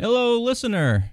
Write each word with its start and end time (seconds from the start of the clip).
Hello, 0.00 0.40
listener, 0.40 1.08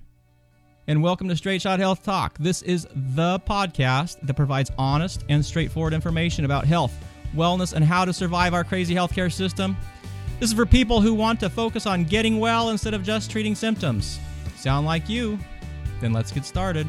and 0.88 1.04
welcome 1.04 1.30
to 1.30 1.38
Straight 1.38 1.62
Shot 1.62 1.78
Health 1.78 2.02
Talk. 2.02 2.36
This 2.40 2.64
is 2.64 2.88
the 2.92 3.40
podcast 3.42 4.20
that 4.26 4.34
provides 4.34 4.72
honest 4.76 5.24
and 5.30 5.46
straightforward 5.46 5.94
information 5.94 6.46
about 6.46 6.66
health, 6.66 6.92
wellness, 7.36 7.74
and 7.74 7.86
how 7.86 8.06
to 8.06 8.12
survive 8.12 8.56
our 8.56 8.64
crazy 8.64 8.96
healthcare 8.96 9.32
system. 9.32 9.78
This 10.40 10.50
is 10.50 10.56
for 10.56 10.66
people 10.66 11.00
who 11.00 11.14
want 11.14 11.40
to 11.42 11.50
focus 11.50 11.86
on 11.86 12.06
getting 12.06 12.40
well 12.40 12.72
instead 12.72 12.96
of 12.96 13.04
just 13.04 13.30
treating 13.30 13.54
symptoms. 13.54 14.20
Sound 14.56 14.88
like 14.88 15.08
you? 15.08 15.38
Then 16.00 16.12
let's 16.12 16.32
get 16.32 16.44
started. 16.44 16.88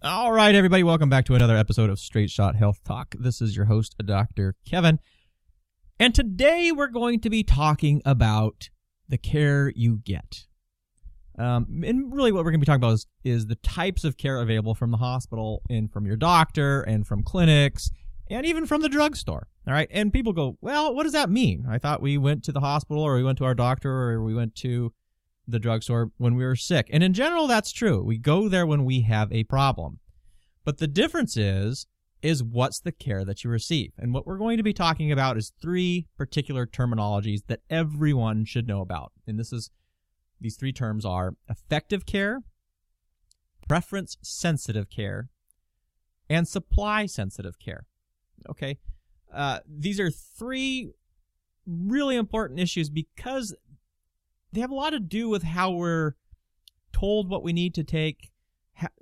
All 0.00 0.32
right, 0.32 0.54
everybody, 0.54 0.84
welcome 0.84 1.10
back 1.10 1.26
to 1.26 1.34
another 1.34 1.58
episode 1.58 1.90
of 1.90 1.98
Straight 1.98 2.30
Shot 2.30 2.56
Health 2.56 2.80
Talk. 2.82 3.14
This 3.18 3.42
is 3.42 3.54
your 3.54 3.66
host, 3.66 3.94
Dr. 4.02 4.54
Kevin. 4.64 5.00
And 6.02 6.16
today 6.16 6.72
we're 6.72 6.88
going 6.88 7.20
to 7.20 7.30
be 7.30 7.44
talking 7.44 8.02
about 8.04 8.70
the 9.08 9.16
care 9.16 9.72
you 9.76 9.98
get. 9.98 10.46
Um, 11.38 11.84
and 11.86 12.12
really, 12.12 12.32
what 12.32 12.44
we're 12.44 12.50
going 12.50 12.60
to 12.60 12.66
be 12.66 12.66
talking 12.66 12.82
about 12.82 12.94
is, 12.94 13.06
is 13.22 13.46
the 13.46 13.54
types 13.54 14.02
of 14.02 14.16
care 14.16 14.40
available 14.40 14.74
from 14.74 14.90
the 14.90 14.96
hospital 14.96 15.62
and 15.70 15.92
from 15.92 16.04
your 16.04 16.16
doctor 16.16 16.82
and 16.82 17.06
from 17.06 17.22
clinics 17.22 17.92
and 18.28 18.44
even 18.44 18.66
from 18.66 18.82
the 18.82 18.88
drugstore. 18.88 19.46
All 19.68 19.74
right. 19.74 19.86
And 19.92 20.12
people 20.12 20.32
go, 20.32 20.58
well, 20.60 20.92
what 20.92 21.04
does 21.04 21.12
that 21.12 21.30
mean? 21.30 21.66
I 21.70 21.78
thought 21.78 22.02
we 22.02 22.18
went 22.18 22.42
to 22.46 22.52
the 22.52 22.58
hospital 22.58 23.04
or 23.04 23.14
we 23.14 23.22
went 23.22 23.38
to 23.38 23.44
our 23.44 23.54
doctor 23.54 23.92
or 23.92 24.24
we 24.24 24.34
went 24.34 24.56
to 24.56 24.92
the 25.46 25.60
drugstore 25.60 26.10
when 26.16 26.34
we 26.34 26.42
were 26.42 26.56
sick. 26.56 26.90
And 26.92 27.04
in 27.04 27.12
general, 27.12 27.46
that's 27.46 27.70
true. 27.70 28.02
We 28.02 28.18
go 28.18 28.48
there 28.48 28.66
when 28.66 28.84
we 28.84 29.02
have 29.02 29.32
a 29.32 29.44
problem. 29.44 30.00
But 30.64 30.78
the 30.78 30.88
difference 30.88 31.36
is, 31.36 31.86
is 32.22 32.42
what's 32.42 32.80
the 32.80 32.92
care 32.92 33.24
that 33.24 33.42
you 33.42 33.50
receive. 33.50 33.92
And 33.98 34.14
what 34.14 34.26
we're 34.26 34.38
going 34.38 34.56
to 34.56 34.62
be 34.62 34.72
talking 34.72 35.10
about 35.10 35.36
is 35.36 35.52
three 35.60 36.06
particular 36.16 36.66
terminologies 36.66 37.40
that 37.48 37.60
everyone 37.68 38.44
should 38.44 38.68
know 38.68 38.80
about. 38.80 39.12
And 39.26 39.38
this 39.38 39.52
is, 39.52 39.70
these 40.40 40.56
three 40.56 40.72
terms 40.72 41.04
are 41.04 41.34
effective 41.48 42.06
care, 42.06 42.40
preference 43.68 44.16
sensitive 44.22 44.88
care, 44.88 45.28
and 46.30 46.46
supply 46.46 47.06
sensitive 47.06 47.58
care. 47.58 47.86
Okay. 48.48 48.78
Uh, 49.32 49.58
these 49.68 49.98
are 49.98 50.10
three 50.10 50.90
really 51.66 52.16
important 52.16 52.60
issues 52.60 52.88
because 52.88 53.54
they 54.52 54.60
have 54.60 54.70
a 54.70 54.74
lot 54.74 54.90
to 54.90 55.00
do 55.00 55.28
with 55.28 55.42
how 55.42 55.70
we're 55.70 56.12
told 56.92 57.28
what 57.28 57.42
we 57.42 57.52
need 57.52 57.74
to 57.74 57.84
take, 57.84 58.31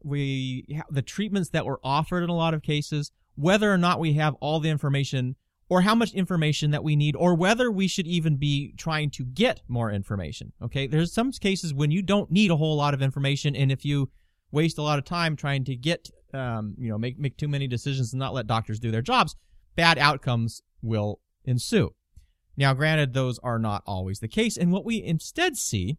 we 0.02 0.80
the 0.90 1.02
treatments 1.02 1.50
that 1.50 1.66
we're 1.66 1.78
offered 1.82 2.22
in 2.22 2.30
a 2.30 2.36
lot 2.36 2.54
of 2.54 2.62
cases, 2.62 3.12
whether 3.34 3.72
or 3.72 3.78
not 3.78 4.00
we 4.00 4.14
have 4.14 4.34
all 4.40 4.60
the 4.60 4.70
information 4.70 5.36
or 5.68 5.82
how 5.82 5.94
much 5.94 6.12
information 6.12 6.72
that 6.72 6.82
we 6.82 6.96
need 6.96 7.14
or 7.14 7.34
whether 7.34 7.70
we 7.70 7.86
should 7.86 8.06
even 8.06 8.36
be 8.36 8.74
trying 8.76 9.08
to 9.10 9.24
get 9.24 9.62
more 9.68 9.90
information. 9.90 10.52
Okay? 10.60 10.88
There's 10.88 11.12
some 11.12 11.30
cases 11.30 11.72
when 11.72 11.92
you 11.92 12.02
don't 12.02 12.30
need 12.30 12.50
a 12.50 12.56
whole 12.56 12.76
lot 12.76 12.92
of 12.92 13.02
information 13.02 13.54
and 13.54 13.70
if 13.70 13.84
you 13.84 14.10
waste 14.50 14.78
a 14.78 14.82
lot 14.82 14.98
of 14.98 15.04
time 15.04 15.36
trying 15.36 15.64
to 15.64 15.76
get 15.76 16.10
um, 16.34 16.74
you 16.78 16.88
know, 16.88 16.98
make 16.98 17.18
make 17.18 17.36
too 17.36 17.48
many 17.48 17.66
decisions 17.66 18.12
and 18.12 18.20
not 18.20 18.34
let 18.34 18.46
doctors 18.46 18.78
do 18.78 18.90
their 18.90 19.02
jobs, 19.02 19.36
bad 19.76 19.98
outcomes 19.98 20.62
will 20.82 21.20
ensue. 21.44 21.94
Now, 22.56 22.74
granted, 22.74 23.14
those 23.14 23.38
are 23.40 23.58
not 23.58 23.82
always 23.86 24.20
the 24.20 24.28
case, 24.28 24.56
and 24.56 24.72
what 24.72 24.84
we 24.84 25.02
instead 25.02 25.56
see 25.56 25.98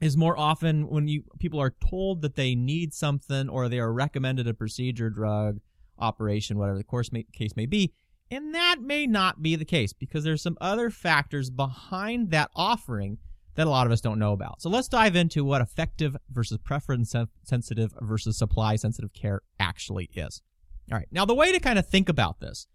is 0.00 0.16
more 0.16 0.38
often 0.38 0.88
when 0.88 1.08
you 1.08 1.24
people 1.38 1.60
are 1.60 1.74
told 1.88 2.22
that 2.22 2.36
they 2.36 2.54
need 2.54 2.92
something 2.92 3.48
or 3.48 3.68
they 3.68 3.78
are 3.78 3.92
recommended 3.92 4.46
a 4.46 4.54
procedure, 4.54 5.10
drug, 5.10 5.60
operation, 5.98 6.58
whatever 6.58 6.78
the 6.78 6.84
course 6.84 7.12
may, 7.12 7.24
case 7.32 7.56
may 7.56 7.66
be, 7.66 7.92
and 8.30 8.54
that 8.54 8.80
may 8.80 9.06
not 9.06 9.42
be 9.42 9.56
the 9.56 9.64
case 9.64 9.92
because 9.92 10.24
there's 10.24 10.42
some 10.42 10.58
other 10.60 10.90
factors 10.90 11.50
behind 11.50 12.30
that 12.30 12.50
offering 12.54 13.18
that 13.54 13.66
a 13.66 13.70
lot 13.70 13.86
of 13.86 13.92
us 13.92 14.00
don't 14.00 14.18
know 14.18 14.32
about. 14.32 14.60
So 14.60 14.68
let's 14.68 14.88
dive 14.88 15.14
into 15.14 15.44
what 15.44 15.60
effective 15.60 16.16
versus 16.30 16.58
preference 16.58 17.14
sensitive 17.44 17.94
versus 18.00 18.36
supply 18.36 18.76
sensitive 18.76 19.12
care 19.12 19.42
actually 19.60 20.10
is. 20.14 20.42
All 20.90 20.98
right. 20.98 21.08
Now, 21.12 21.24
the 21.24 21.34
way 21.34 21.52
to 21.52 21.60
kind 21.60 21.78
of 21.78 21.88
think 21.88 22.08
about 22.08 22.40
this 22.40 22.66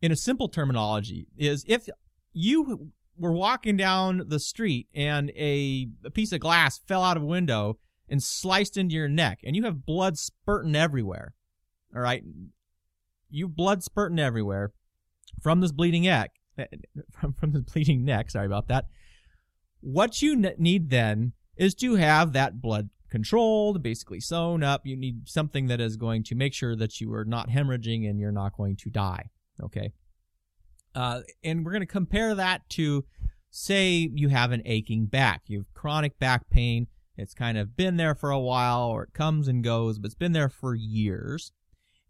in 0.00 0.10
a 0.10 0.16
simple 0.16 0.48
terminology 0.48 1.28
is 1.36 1.64
if 1.68 1.88
you 2.32 2.90
were 3.18 3.32
walking 3.32 3.76
down 3.76 4.24
the 4.26 4.40
street 4.40 4.88
and 4.94 5.30
a, 5.30 5.88
a 6.04 6.10
piece 6.10 6.32
of 6.32 6.40
glass 6.40 6.78
fell 6.86 7.02
out 7.02 7.16
of 7.16 7.22
a 7.22 7.26
window 7.26 7.78
and 8.08 8.22
sliced 8.22 8.76
into 8.76 8.94
your 8.94 9.08
neck 9.08 9.40
and 9.44 9.54
you 9.54 9.64
have 9.64 9.86
blood 9.86 10.18
spurting 10.18 10.74
everywhere. 10.74 11.34
All 11.94 12.02
right. 12.02 12.22
You 13.30 13.48
blood 13.48 13.82
spurting 13.82 14.18
everywhere 14.18 14.72
from 15.40 15.60
this 15.60 15.72
bleeding 15.72 16.02
neck, 16.02 16.32
from, 17.10 17.32
from 17.34 17.52
this 17.52 17.62
bleeding 17.62 18.04
neck. 18.04 18.30
Sorry 18.30 18.46
about 18.46 18.68
that. 18.68 18.86
What 19.80 20.22
you 20.22 20.36
need 20.36 20.90
then 20.90 21.32
is 21.56 21.74
to 21.76 21.96
have 21.96 22.32
that 22.32 22.60
blood 22.60 22.90
controlled, 23.10 23.82
basically 23.82 24.20
sewn 24.20 24.62
up. 24.62 24.86
You 24.86 24.96
need 24.96 25.28
something 25.28 25.66
that 25.66 25.80
is 25.80 25.96
going 25.96 26.22
to 26.24 26.34
make 26.34 26.54
sure 26.54 26.74
that 26.76 27.00
you 27.00 27.12
are 27.12 27.24
not 27.24 27.50
hemorrhaging 27.50 28.08
and 28.08 28.18
you're 28.18 28.32
not 28.32 28.56
going 28.56 28.76
to 28.76 28.90
die. 28.90 29.30
Okay. 29.62 29.92
Uh, 30.94 31.20
and 31.42 31.64
we're 31.64 31.72
going 31.72 31.80
to 31.80 31.86
compare 31.86 32.34
that 32.34 32.68
to, 32.70 33.04
say, 33.50 34.10
you 34.14 34.28
have 34.28 34.52
an 34.52 34.62
aching 34.64 35.06
back. 35.06 35.42
You 35.46 35.58
have 35.58 35.74
chronic 35.74 36.18
back 36.18 36.48
pain. 36.50 36.86
It's 37.16 37.34
kind 37.34 37.58
of 37.58 37.76
been 37.76 37.96
there 37.96 38.14
for 38.14 38.30
a 38.30 38.38
while, 38.38 38.88
or 38.88 39.04
it 39.04 39.12
comes 39.12 39.48
and 39.48 39.62
goes, 39.62 39.98
but 39.98 40.06
it's 40.06 40.14
been 40.14 40.32
there 40.32 40.48
for 40.48 40.74
years. 40.74 41.52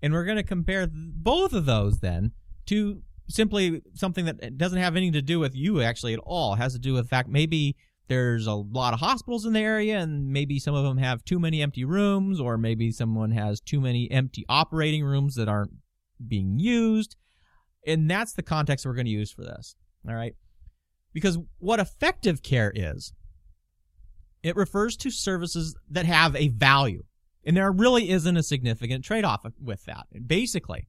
And 0.00 0.12
we're 0.12 0.24
going 0.24 0.36
to 0.36 0.42
compare 0.42 0.88
both 0.90 1.52
of 1.52 1.66
those 1.66 2.00
then 2.00 2.32
to 2.66 3.02
simply 3.28 3.82
something 3.94 4.24
that 4.24 4.58
doesn't 4.58 4.78
have 4.78 4.96
anything 4.96 5.12
to 5.12 5.22
do 5.22 5.38
with 5.38 5.54
you 5.54 5.80
actually 5.80 6.12
at 6.12 6.20
all. 6.20 6.54
It 6.54 6.58
has 6.58 6.72
to 6.74 6.78
do 6.78 6.94
with 6.94 7.04
the 7.04 7.08
fact 7.08 7.28
maybe 7.28 7.76
there's 8.08 8.46
a 8.46 8.54
lot 8.54 8.94
of 8.94 9.00
hospitals 9.00 9.46
in 9.46 9.52
the 9.52 9.60
area 9.60 9.98
and 9.98 10.28
maybe 10.28 10.58
some 10.58 10.74
of 10.74 10.84
them 10.84 10.98
have 10.98 11.24
too 11.24 11.38
many 11.38 11.62
empty 11.62 11.84
rooms 11.84 12.40
or 12.40 12.58
maybe 12.58 12.90
someone 12.90 13.30
has 13.30 13.60
too 13.60 13.80
many 13.80 14.10
empty 14.10 14.44
operating 14.48 15.04
rooms 15.04 15.36
that 15.36 15.48
aren't 15.48 15.72
being 16.26 16.58
used 16.58 17.16
and 17.86 18.10
that's 18.10 18.32
the 18.32 18.42
context 18.42 18.86
we're 18.86 18.94
going 18.94 19.06
to 19.06 19.10
use 19.10 19.32
for 19.32 19.42
this. 19.42 19.76
All 20.08 20.14
right. 20.14 20.34
Because 21.12 21.38
what 21.58 21.80
effective 21.80 22.42
care 22.42 22.72
is, 22.74 23.12
it 24.42 24.56
refers 24.56 24.96
to 24.98 25.10
services 25.10 25.76
that 25.90 26.06
have 26.06 26.34
a 26.34 26.48
value. 26.48 27.02
And 27.44 27.56
there 27.56 27.70
really 27.70 28.10
isn't 28.10 28.36
a 28.36 28.42
significant 28.42 29.04
trade 29.04 29.24
off 29.24 29.44
with 29.60 29.84
that. 29.84 30.06
Basically, 30.26 30.86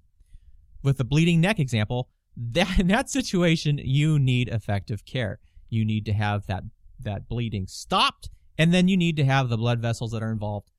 with 0.84 0.98
the 0.98 1.04
bleeding 1.04 1.42
neck 1.42 1.60
example, 1.60 2.10
that, 2.38 2.80
in 2.80 2.88
that 2.88 3.10
situation, 3.10 3.80
you 3.84 4.20
need 4.20 4.50
effective 4.50 5.06
care. 5.06 5.40
You 5.70 5.86
need 5.86 6.06
to 6.06 6.14
have 6.14 6.46
that, 6.48 6.64
that 7.00 7.28
bleeding 7.28 7.68
stopped, 7.68 8.30
and 8.58 8.74
then 8.74 8.88
you 8.88 8.98
need 8.98 9.18
to 9.18 9.26
have 9.26 9.50
the 9.50 9.58
blood 9.58 9.80
vessels 9.80 10.12
that 10.12 10.24
are 10.24 10.32
involved 10.32 10.72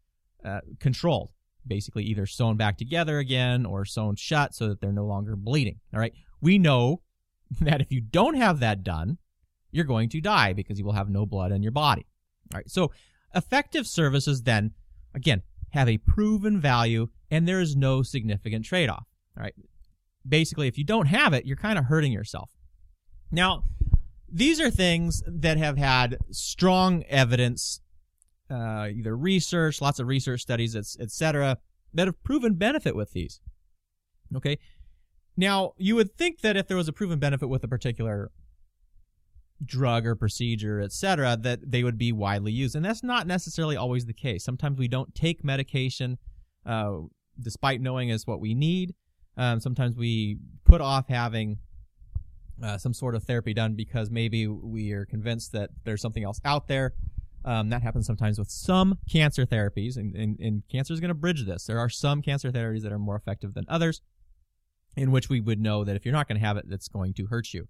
uh, 0.45 0.61
controlled 0.79 1.31
basically 1.67 2.05
either 2.05 2.27
sewn 2.27 2.57
back 2.57 2.79
together 2.79 3.19
again 3.19 3.67
or 3.67 3.85
sewn 3.85 4.17
shut 4.17 4.55
so 4.55 4.69
that 4.69 4.81
they're 4.81 4.93
no 4.93 5.07
longer 5.07 5.37
bleeding. 5.37 5.81
All 5.93 6.01
right. 6.01 6.13
We 6.41 6.59
know 6.59 7.01
that 7.61 7.81
if 7.81 7.91
you 7.91 8.01
don't 8.01 8.35
have 8.35 8.61
that 8.61 8.83
done, 8.83 9.19
you're 9.71 9.85
going 9.85 10.09
to 10.11 10.21
die 10.21 10.53
because 10.53 10.79
you 10.79 10.85
will 10.85 10.93
have 10.93 11.09
no 11.09 11.27
blood 11.27 11.53
in 11.53 11.63
your 11.63 11.73
body. 11.73 12.07
All 12.53 12.59
right. 12.59 12.71
So 12.71 12.93
effective 13.35 13.87
services 13.87 14.43
then, 14.43 14.73
again, 15.15 15.43
have 15.71 15.89
a 15.89 15.99
proven 15.99 16.61
value 16.61 17.09
and 17.31 17.49
there 17.49 17.61
is 17.61 17.75
no 17.75 18.03
significant 18.03 18.65
trade 18.65 18.89
off. 18.89 19.07
All 19.37 19.43
right. 19.43 19.55
Basically, 20.27 20.69
if 20.69 20.79
you 20.79 20.85
don't 20.85 21.07
have 21.07 21.35
it, 21.35 21.45
you're 21.45 21.57
kind 21.57 21.79
of 21.79 21.87
hurting 21.87 22.13
yourself. 22.13 22.51
Now, 23.31 23.65
these 24.31 24.61
are 24.61 24.71
things 24.71 25.23
that 25.27 25.59
have 25.59 25.77
had 25.77 26.19
strong 26.31 27.03
evidence 27.05 27.81
uh, 28.51 28.89
either 28.95 29.17
research, 29.17 29.81
lots 29.81 29.99
of 29.99 30.07
research 30.07 30.41
studies, 30.41 30.77
etc., 30.77 31.59
that 31.93 32.09
have 32.09 32.23
proven 32.25 32.55
benefit 32.55 32.97
with 32.97 33.13
these. 33.13 33.41
Okay. 34.37 34.59
Now, 35.37 35.73
you 35.79 35.97
would 35.97 36.17
think 36.17 36.41
that 36.41 36.57
if 36.57 36.69
there 36.69 36.77
was 36.77 36.89
a 36.89 36.93
proven 36.93 37.19
benefit 37.19 37.49
with 37.49 37.65
a 37.65 37.69
particular 37.69 38.31
drug 39.65 40.07
or 40.07 40.15
procedure, 40.15 40.81
etc., 40.81 41.37
that 41.41 41.71
they 41.71 41.83
would 41.83 41.99
be 41.99 42.13
widely 42.13 42.53
used, 42.53 42.77
and 42.77 42.85
that's 42.85 43.03
not 43.03 43.27
necessarily 43.27 43.77
always 43.77 44.07
the 44.07 44.13
case. 44.13 44.45
Sometimes 44.45 44.79
we 44.79 44.89
don't 44.89 45.15
take 45.15 45.45
medication, 45.45 46.19
uh, 46.67 46.99
despite 47.41 47.81
knowing 47.81 48.11
is 48.11 48.27
what 48.27 48.41
we 48.41 48.55
need. 48.55 48.95
Um, 49.37 49.59
sometimes 49.59 49.97
we 49.97 50.39
put 50.65 50.81
off 50.81 51.09
having 51.09 51.59
uh, 52.63 52.79
some 52.79 52.95
sort 52.95 53.17
of 53.17 53.25
therapy 53.25 53.53
done 53.53 53.75
because 53.75 54.11
maybe 54.11 54.47
we 54.47 54.93
are 54.93 55.05
convinced 55.05 55.53
that 55.53 55.71
there's 55.85 56.01
something 56.01 56.23
else 56.23 56.41
out 56.45 56.69
there 56.69 56.93
um, 57.45 57.69
that 57.71 57.83
happens 57.83 58.07
sometimes 58.07 58.39
with 58.39 58.51
some 58.51 58.99
cancer 59.11 59.45
therapies, 59.47 59.97
and, 59.97 60.15
and, 60.15 60.39
and 60.41 60.63
cancer 60.71 60.93
is 60.93 61.01
going 61.01 61.09
to 61.09 61.15
bridge 61.15 61.45
this. 61.45 61.65
There 61.65 61.79
are 61.79 61.89
some 61.89 62.23
cancer 62.23 62.51
therapies 62.51 62.83
that 62.83 62.93
are 62.93 62.99
more 62.99 63.17
effective 63.17 63.55
than 63.55 63.65
others, 63.69 64.01
in 64.97 65.11
which 65.11 65.29
we 65.29 65.41
would 65.41 65.61
know 65.61 65.85
that 65.85 65.97
if 65.97 66.05
you're 66.05 66.13
not 66.13 66.29
going 66.29 66.41
to 66.41 66.47
have 66.47 66.57
it, 66.57 66.67
that's 66.69 66.89
going 66.89 67.15
to 67.15 67.27
hurt 67.27 67.53
you. 67.53 67.69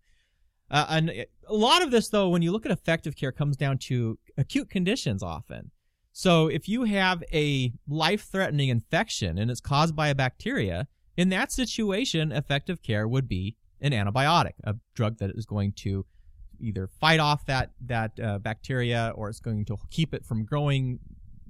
Uh, 0.70 0.86
and 0.88 1.10
a 1.10 1.54
lot 1.54 1.82
of 1.82 1.90
this, 1.90 2.08
though, 2.08 2.28
when 2.28 2.42
you 2.42 2.50
look 2.52 2.66
at 2.66 2.72
effective 2.72 3.16
care, 3.16 3.32
comes 3.32 3.56
down 3.56 3.78
to 3.78 4.18
acute 4.36 4.70
conditions 4.70 5.22
often. 5.22 5.70
So 6.12 6.46
if 6.46 6.68
you 6.68 6.84
have 6.84 7.22
a 7.32 7.72
life-threatening 7.88 8.68
infection 8.68 9.36
and 9.36 9.50
it's 9.50 9.60
caused 9.60 9.96
by 9.96 10.08
a 10.08 10.14
bacteria, 10.14 10.86
in 11.16 11.28
that 11.30 11.52
situation, 11.52 12.32
effective 12.32 12.82
care 12.82 13.06
would 13.06 13.28
be 13.28 13.56
an 13.80 13.92
antibiotic, 13.92 14.52
a 14.64 14.76
drug 14.94 15.18
that 15.18 15.30
is 15.34 15.44
going 15.44 15.72
to 15.72 16.06
either 16.64 16.86
fight 16.86 17.20
off 17.20 17.46
that 17.46 17.70
that 17.86 18.18
uh, 18.20 18.38
bacteria 18.38 19.12
or 19.14 19.28
it's 19.28 19.40
going 19.40 19.64
to 19.64 19.76
keep 19.90 20.14
it 20.14 20.24
from 20.24 20.44
growing 20.44 20.98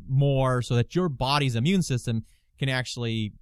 more 0.08 0.60
so 0.60 0.74
that 0.74 0.94
your 0.94 1.08
body's 1.08 1.56
immune 1.56 1.82
system 1.82 2.24
can 2.58 2.68
actually 2.68 3.32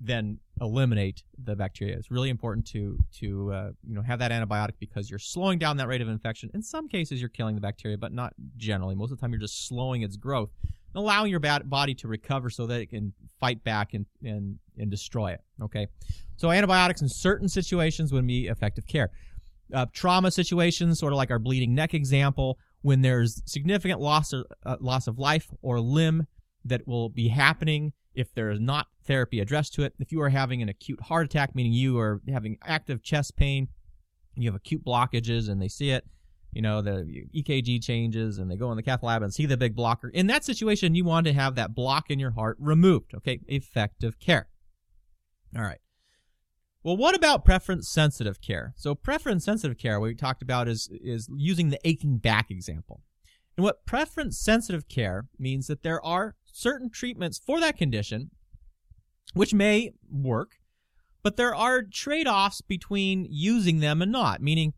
then 0.00 0.38
eliminate 0.60 1.22
the 1.42 1.54
bacteria. 1.54 1.96
It's 1.96 2.10
really 2.10 2.28
important 2.28 2.66
to 2.68 2.98
to 3.20 3.52
uh, 3.52 3.70
you 3.86 3.94
know 3.94 4.02
have 4.02 4.18
that 4.18 4.30
antibiotic 4.30 4.74
because 4.80 5.08
you're 5.08 5.18
slowing 5.18 5.58
down 5.58 5.76
that 5.78 5.88
rate 5.88 6.00
of 6.00 6.08
infection. 6.08 6.50
In 6.54 6.62
some 6.62 6.88
cases, 6.88 7.20
you're 7.20 7.28
killing 7.28 7.54
the 7.54 7.60
bacteria, 7.60 7.96
but 7.96 8.12
not 8.12 8.34
generally. 8.56 8.94
Most 8.94 9.12
of 9.12 9.18
the 9.18 9.20
time, 9.20 9.32
you're 9.32 9.40
just 9.40 9.66
slowing 9.66 10.02
its 10.02 10.16
growth 10.16 10.50
and 10.62 11.00
allowing 11.02 11.30
your 11.30 11.40
body 11.40 11.94
to 11.94 12.08
recover 12.08 12.50
so 12.50 12.66
that 12.66 12.80
it 12.80 12.86
can 12.90 13.12
fight 13.40 13.62
back 13.64 13.94
and 13.94 14.06
and 14.24 14.58
and 14.78 14.90
destroy 14.90 15.32
it. 15.32 15.40
Okay, 15.62 15.86
so 16.36 16.50
antibiotics 16.50 17.00
in 17.00 17.08
certain 17.08 17.48
situations 17.48 18.12
would 18.12 18.26
be 18.26 18.48
effective 18.48 18.86
care. 18.86 19.10
Uh, 19.72 19.86
trauma 19.92 20.30
situations, 20.30 20.98
sort 20.98 21.12
of 21.12 21.16
like 21.16 21.30
our 21.30 21.38
bleeding 21.38 21.74
neck 21.74 21.94
example, 21.94 22.58
when 22.82 23.00
there's 23.00 23.42
significant 23.46 24.00
loss 24.00 24.32
of, 24.32 24.44
uh, 24.66 24.76
loss 24.80 25.06
of 25.06 25.18
life 25.18 25.48
or 25.62 25.80
limb 25.80 26.26
that 26.64 26.86
will 26.86 27.08
be 27.08 27.28
happening 27.28 27.92
if 28.14 28.34
there 28.34 28.50
is 28.50 28.60
not 28.60 28.88
therapy 29.04 29.40
addressed 29.40 29.74
to 29.74 29.82
it. 29.82 29.94
If 29.98 30.12
you 30.12 30.20
are 30.20 30.28
having 30.28 30.62
an 30.62 30.68
acute 30.68 31.00
heart 31.00 31.24
attack, 31.24 31.54
meaning 31.54 31.72
you 31.72 31.98
are 31.98 32.20
having 32.28 32.58
active 32.62 33.02
chest 33.02 33.36
pain, 33.36 33.68
you 34.34 34.48
have 34.48 34.54
acute 34.54 34.84
blockages 34.84 35.48
and 35.48 35.60
they 35.60 35.68
see 35.68 35.90
it, 35.90 36.04
you 36.52 36.62
know, 36.62 36.82
the 36.82 37.26
EKG 37.34 37.82
changes 37.82 38.38
and 38.38 38.50
they 38.50 38.56
go 38.56 38.70
in 38.70 38.76
the 38.76 38.82
cath 38.82 39.02
lab 39.02 39.22
and 39.22 39.32
see 39.32 39.46
the 39.46 39.56
big 39.56 39.74
blocker. 39.74 40.08
In 40.08 40.26
that 40.26 40.44
situation, 40.44 40.94
you 40.94 41.04
want 41.04 41.26
to 41.26 41.32
have 41.32 41.54
that 41.54 41.74
block 41.74 42.10
in 42.10 42.18
your 42.18 42.32
heart 42.32 42.56
removed. 42.60 43.14
Okay, 43.14 43.40
effective 43.48 44.18
care. 44.18 44.48
All 45.56 45.62
right. 45.62 45.80
Well, 46.84 46.96
what 46.96 47.14
about 47.14 47.44
preference 47.44 47.88
sensitive 47.88 48.40
care? 48.40 48.74
So 48.76 48.94
preference 48.94 49.44
sensitive 49.44 49.78
care, 49.78 50.00
we 50.00 50.14
talked 50.14 50.42
about 50.42 50.68
is 50.68 50.88
is 50.92 51.28
using 51.34 51.70
the 51.70 51.78
aching 51.84 52.18
back 52.18 52.50
example. 52.50 53.02
And 53.56 53.64
what 53.64 53.86
preference 53.86 54.38
sensitive 54.38 54.88
care 54.88 55.26
means 55.38 55.66
that 55.66 55.82
there 55.82 56.04
are 56.04 56.34
certain 56.44 56.90
treatments 56.90 57.38
for 57.38 57.60
that 57.60 57.76
condition 57.76 58.30
which 59.34 59.54
may 59.54 59.92
work, 60.10 60.56
but 61.22 61.36
there 61.36 61.54
are 61.54 61.82
trade-offs 61.82 62.60
between 62.60 63.26
using 63.30 63.80
them 63.80 64.02
and 64.02 64.12
not, 64.12 64.42
meaning 64.42 64.74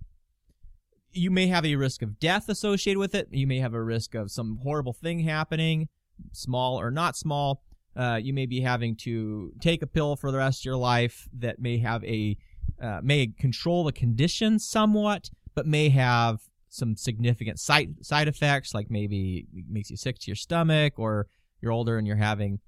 you 1.10 1.30
may 1.30 1.46
have 1.46 1.64
a 1.64 1.76
risk 1.76 2.02
of 2.02 2.18
death 2.20 2.48
associated 2.48 2.98
with 2.98 3.14
it, 3.14 3.28
you 3.30 3.46
may 3.46 3.58
have 3.58 3.74
a 3.74 3.82
risk 3.82 4.14
of 4.14 4.30
some 4.30 4.58
horrible 4.62 4.92
thing 4.92 5.20
happening, 5.20 5.88
small 6.32 6.78
or 6.78 6.90
not 6.90 7.16
small, 7.16 7.62
uh, 7.96 8.18
you 8.20 8.32
may 8.32 8.46
be 8.46 8.60
having 8.60 8.96
to 8.96 9.52
take 9.60 9.82
a 9.82 9.86
pill 9.86 10.16
for 10.16 10.30
the 10.30 10.38
rest 10.38 10.62
of 10.62 10.64
your 10.64 10.76
life 10.76 11.28
that 11.32 11.60
may 11.60 11.78
have 11.78 12.04
a 12.04 12.36
uh, 12.82 13.00
may 13.02 13.26
control 13.26 13.84
the 13.84 13.92
condition 13.92 14.58
somewhat, 14.58 15.30
but 15.54 15.66
may 15.66 15.88
have 15.90 16.40
some 16.68 16.96
significant 16.96 17.60
side 17.60 17.94
side 18.04 18.26
effects, 18.26 18.74
like 18.74 18.90
maybe 18.90 19.46
makes 19.68 19.90
you 19.90 19.96
sick 19.96 20.18
to 20.18 20.26
your 20.30 20.36
stomach, 20.36 20.94
or 20.98 21.28
you're 21.60 21.72
older 21.72 21.98
and 21.98 22.06
you're 22.06 22.16
having 22.16 22.58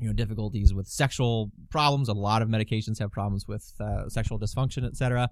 you 0.00 0.06
know 0.06 0.12
difficulties 0.12 0.72
with 0.72 0.86
sexual 0.86 1.50
problems. 1.70 2.08
A 2.08 2.14
lot 2.14 2.40
of 2.42 2.48
medications 2.48 2.98
have 3.00 3.10
problems 3.10 3.46
with 3.46 3.72
uh, 3.80 4.08
sexual 4.08 4.38
dysfunction, 4.38 4.86
etc. 4.86 5.28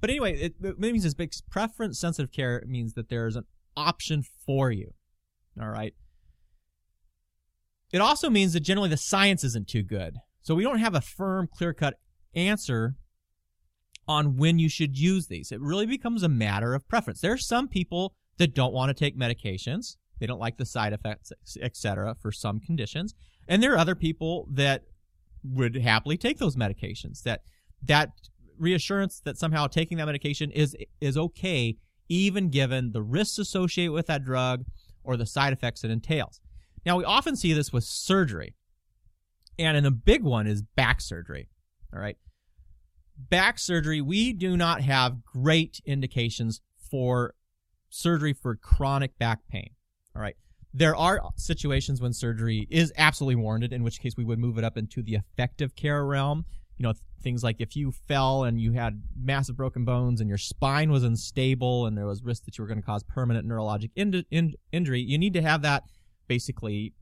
But 0.00 0.10
anyway, 0.10 0.38
it, 0.38 0.54
it 0.62 0.78
means 0.78 1.02
this 1.02 1.14
big 1.14 1.32
preference 1.50 1.98
sensitive 1.98 2.32
care 2.32 2.62
means 2.66 2.94
that 2.94 3.08
there's 3.08 3.36
an 3.36 3.44
option 3.76 4.22
for 4.44 4.70
you. 4.70 4.92
All 5.60 5.68
right. 5.68 5.94
It 7.92 8.00
also 8.00 8.28
means 8.28 8.52
that 8.52 8.60
generally 8.60 8.88
the 8.88 8.96
science 8.96 9.44
isn't 9.44 9.68
too 9.68 9.82
good. 9.82 10.16
So 10.42 10.54
we 10.54 10.62
don't 10.62 10.78
have 10.78 10.94
a 10.94 11.00
firm, 11.00 11.48
clear 11.52 11.72
cut 11.72 11.94
answer 12.34 12.96
on 14.08 14.36
when 14.36 14.58
you 14.58 14.68
should 14.68 14.98
use 14.98 15.26
these. 15.26 15.50
It 15.50 15.60
really 15.60 15.86
becomes 15.86 16.22
a 16.22 16.28
matter 16.28 16.74
of 16.74 16.86
preference. 16.88 17.20
There 17.20 17.32
are 17.32 17.38
some 17.38 17.68
people 17.68 18.14
that 18.38 18.54
don't 18.54 18.72
want 18.72 18.90
to 18.90 18.94
take 18.94 19.18
medications. 19.18 19.96
They 20.20 20.26
don't 20.26 20.38
like 20.38 20.56
the 20.56 20.66
side 20.66 20.92
effects, 20.92 21.32
etc. 21.60 22.16
for 22.20 22.32
some 22.32 22.60
conditions. 22.60 23.14
And 23.48 23.62
there 23.62 23.74
are 23.74 23.78
other 23.78 23.94
people 23.94 24.48
that 24.52 24.84
would 25.42 25.76
happily 25.76 26.16
take 26.16 26.38
those 26.38 26.56
medications. 26.56 27.22
That 27.22 27.42
that 27.82 28.10
reassurance 28.58 29.20
that 29.20 29.36
somehow 29.36 29.66
taking 29.66 29.98
that 29.98 30.06
medication 30.06 30.50
is 30.50 30.74
is 31.00 31.16
okay 31.16 31.76
even 32.08 32.48
given 32.48 32.92
the 32.92 33.02
risks 33.02 33.38
associated 33.38 33.92
with 33.92 34.06
that 34.06 34.24
drug 34.24 34.64
or 35.02 35.16
the 35.16 35.26
side 35.26 35.52
effects 35.52 35.84
it 35.84 35.90
entails. 35.90 36.40
Now, 36.86 36.96
we 36.96 37.04
often 37.04 37.34
see 37.34 37.52
this 37.52 37.72
with 37.72 37.82
surgery. 37.82 38.54
And 39.58 39.76
in 39.76 39.84
a 39.84 39.90
big 39.90 40.22
one 40.22 40.46
is 40.46 40.62
back 40.62 41.00
surgery. 41.00 41.48
All 41.92 42.00
right. 42.00 42.16
Back 43.18 43.58
surgery, 43.58 44.00
we 44.00 44.32
do 44.32 44.56
not 44.56 44.82
have 44.82 45.24
great 45.24 45.80
indications 45.84 46.60
for 46.90 47.34
surgery 47.88 48.32
for 48.32 48.54
chronic 48.54 49.18
back 49.18 49.40
pain. 49.50 49.70
All 50.14 50.22
right. 50.22 50.36
There 50.72 50.94
are 50.94 51.20
situations 51.36 52.00
when 52.00 52.12
surgery 52.12 52.68
is 52.70 52.92
absolutely 52.98 53.36
warranted, 53.36 53.72
in 53.72 53.82
which 53.82 54.00
case 54.00 54.12
we 54.16 54.24
would 54.24 54.38
move 54.38 54.58
it 54.58 54.64
up 54.64 54.76
into 54.76 55.02
the 55.02 55.14
effective 55.14 55.74
care 55.74 56.04
realm. 56.04 56.44
You 56.76 56.82
know, 56.82 56.92
things 57.22 57.42
like 57.42 57.56
if 57.58 57.74
you 57.74 57.90
fell 57.90 58.44
and 58.44 58.60
you 58.60 58.72
had 58.72 59.02
massive 59.18 59.56
broken 59.56 59.86
bones 59.86 60.20
and 60.20 60.28
your 60.28 60.38
spine 60.38 60.92
was 60.92 61.02
unstable 61.02 61.86
and 61.86 61.96
there 61.96 62.06
was 62.06 62.22
risk 62.22 62.44
that 62.44 62.58
you 62.58 62.62
were 62.62 62.68
going 62.68 62.80
to 62.80 62.86
cause 62.86 63.02
permanent 63.02 63.48
neurologic 63.48 63.90
in- 63.96 64.26
in- 64.30 64.54
injury, 64.70 65.00
you 65.00 65.16
need 65.16 65.32
to 65.32 65.40
have 65.40 65.62
that 65.62 65.84
basically 66.26 66.92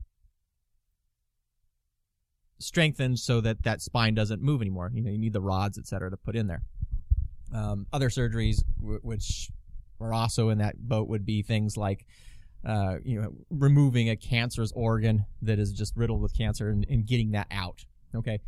strengthened 2.59 3.19
so 3.19 3.41
that 3.41 3.63
that 3.63 3.81
spine 3.81 4.15
doesn't 4.15 4.41
move 4.41 4.61
anymore. 4.61 4.89
You 4.93 5.03
know, 5.03 5.11
you 5.11 5.17
need 5.17 5.33
the 5.33 5.41
rods, 5.41 5.77
et 5.77 5.87
cetera, 5.87 6.09
to 6.09 6.17
put 6.17 6.35
in 6.35 6.47
there. 6.47 6.63
Um, 7.53 7.85
other 7.91 8.09
surgeries, 8.09 8.63
w- 8.79 8.99
which 9.03 9.49
are 9.99 10.13
also 10.13 10.49
in 10.49 10.57
that 10.59 10.75
boat, 10.77 11.07
would 11.07 11.25
be 11.25 11.41
things 11.41 11.77
like, 11.77 12.05
uh, 12.65 12.97
you 13.03 13.21
know, 13.21 13.33
removing 13.49 14.09
a 14.09 14.15
cancerous 14.15 14.71
organ 14.75 15.25
that 15.41 15.59
is 15.59 15.71
just 15.71 15.95
riddled 15.95 16.21
with 16.21 16.35
cancer 16.35 16.69
and, 16.69 16.85
and 16.89 17.05
getting 17.05 17.31
that 17.31 17.47
out. 17.51 17.85
Okay. 18.15 18.39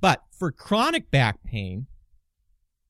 But 0.00 0.22
for 0.38 0.52
chronic 0.52 1.10
back 1.10 1.42
pain, 1.44 1.86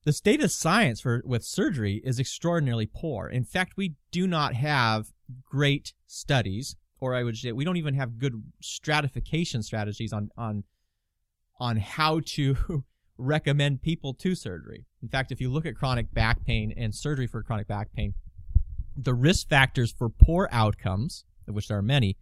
the 0.05 0.13
state 0.13 0.41
of 0.41 0.51
science 0.51 1.01
for 1.01 1.21
with 1.25 1.43
surgery 1.43 1.99
is 2.05 2.19
extraordinarily 2.19 2.85
poor. 2.85 3.27
In 3.27 3.43
fact, 3.43 3.73
we 3.75 3.95
do 4.11 4.27
not 4.27 4.53
have 4.53 5.07
great 5.43 5.93
studies, 6.05 6.75
or 6.99 7.15
I 7.15 7.23
would 7.23 7.35
say 7.35 7.51
we 7.51 7.65
don't 7.65 7.77
even 7.77 7.95
have 7.95 8.19
good 8.19 8.43
stratification 8.61 9.63
strategies 9.63 10.13
on 10.13 10.29
on 10.37 10.63
on 11.59 11.77
how 11.77 12.21
to 12.25 12.83
recommend 13.17 13.81
people 13.81 14.13
to 14.13 14.35
surgery. 14.35 14.85
In 15.01 15.09
fact, 15.09 15.31
if 15.31 15.41
you 15.41 15.51
look 15.51 15.65
at 15.65 15.75
chronic 15.75 16.13
back 16.13 16.45
pain 16.45 16.71
and 16.77 16.93
surgery 16.93 17.27
for 17.27 17.41
chronic 17.41 17.67
back 17.67 17.91
pain, 17.93 18.13
the 18.95 19.13
risk 19.13 19.49
factors 19.49 19.91
for 19.91 20.09
poor 20.09 20.47
outcomes, 20.51 21.25
of 21.47 21.55
which 21.55 21.67
there 21.67 21.77
are 21.77 21.81
many, 21.81 22.15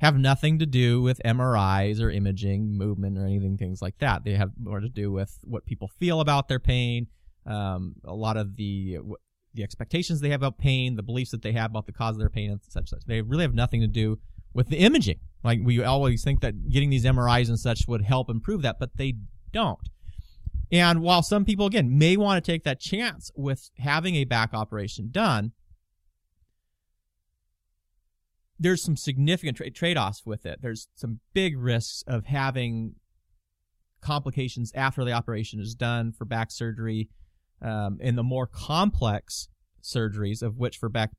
have 0.00 0.16
nothing 0.16 0.58
to 0.58 0.66
do 0.66 1.02
with 1.02 1.20
MRIs 1.24 2.00
or 2.00 2.10
imaging, 2.10 2.76
movement, 2.76 3.18
or 3.18 3.26
anything, 3.26 3.56
things 3.56 3.82
like 3.82 3.98
that. 3.98 4.24
They 4.24 4.34
have 4.34 4.52
more 4.60 4.80
to 4.80 4.88
do 4.88 5.12
with 5.12 5.38
what 5.42 5.66
people 5.66 5.88
feel 5.98 6.20
about 6.20 6.48
their 6.48 6.60
pain, 6.60 7.08
um, 7.48 7.94
a 8.04 8.14
lot 8.14 8.36
of 8.36 8.56
the 8.56 8.98
the 9.54 9.62
expectations 9.62 10.20
they 10.20 10.28
have 10.28 10.42
about 10.42 10.58
pain, 10.58 10.94
the 10.94 11.02
beliefs 11.02 11.30
that 11.30 11.42
they 11.42 11.52
have 11.52 11.70
about 11.70 11.86
the 11.86 11.92
cause 11.92 12.14
of 12.14 12.20
their 12.20 12.28
pain, 12.28 12.50
and 12.50 12.60
such 12.68 12.90
such. 12.90 13.04
They 13.06 13.22
really 13.22 13.42
have 13.42 13.54
nothing 13.54 13.80
to 13.80 13.86
do 13.86 14.18
with 14.52 14.68
the 14.68 14.76
imaging. 14.76 15.18
Like 15.42 15.60
we 15.62 15.82
always 15.82 16.22
think 16.22 16.40
that 16.40 16.68
getting 16.70 16.90
these 16.90 17.04
MRIs 17.04 17.48
and 17.48 17.58
such 17.58 17.88
would 17.88 18.02
help 18.02 18.28
improve 18.28 18.62
that, 18.62 18.78
but 18.78 18.96
they 18.96 19.14
don't. 19.52 19.80
And 20.70 21.00
while 21.00 21.22
some 21.22 21.44
people 21.44 21.66
again 21.66 21.96
may 21.96 22.16
want 22.16 22.44
to 22.44 22.52
take 22.52 22.64
that 22.64 22.80
chance 22.80 23.30
with 23.34 23.70
having 23.78 24.16
a 24.16 24.24
back 24.24 24.52
operation 24.52 25.08
done, 25.10 25.52
there's 28.58 28.82
some 28.82 28.96
significant 28.96 29.56
tra- 29.56 29.70
trade-offs 29.70 30.26
with 30.26 30.44
it. 30.44 30.60
There's 30.60 30.88
some 30.94 31.20
big 31.32 31.56
risks 31.56 32.04
of 32.06 32.26
having 32.26 32.96
complications 34.02 34.72
after 34.74 35.04
the 35.04 35.12
operation 35.12 35.58
is 35.60 35.74
done 35.74 36.12
for 36.12 36.24
back 36.24 36.50
surgery 36.50 37.08
um, 37.62 37.98
in 38.00 38.16
the 38.16 38.22
more 38.22 38.46
complex 38.46 39.48
surgeries, 39.82 40.42
of 40.42 40.58
which 40.58 40.76
for 40.76 40.88
back 40.88 41.10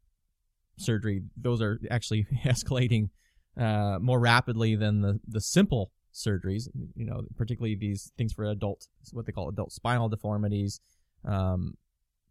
surgery, 0.78 1.24
those 1.36 1.62
are 1.62 1.80
actually 1.90 2.26
escalating 2.46 3.10
uh, 3.58 4.00
more 4.00 4.20
rapidly 4.20 4.76
than 4.76 5.02
the, 5.02 5.20
the 5.28 5.42
simple 5.42 5.92
surgeries, 6.14 6.68
you 6.96 7.06
know, 7.06 7.22
particularly 7.38 7.76
these 7.76 8.12
things 8.18 8.34
for 8.34 8.46
adult, 8.46 8.88
what 9.12 9.26
they 9.26 9.32
call 9.32 9.50
adult 9.50 9.72
spinal 9.72 10.10
deformities, 10.10 10.80
um, 11.26 11.76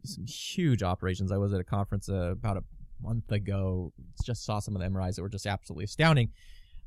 some 0.04 0.26
huge 0.26 0.82
operations. 0.82 1.32
I 1.32 1.36
was 1.36 1.52
at 1.52 1.60
a 1.60 1.64
conference 1.64 2.08
uh, 2.08 2.32
about 2.32 2.56
a 2.56 2.64
month 3.02 3.30
ago, 3.30 3.92
just 4.24 4.44
saw 4.44 4.58
some 4.58 4.74
of 4.74 4.82
the 4.82 4.88
MRIs 4.88 5.16
that 5.16 5.22
were 5.22 5.28
just 5.28 5.46
absolutely 5.46 5.84
astounding. 5.84 6.30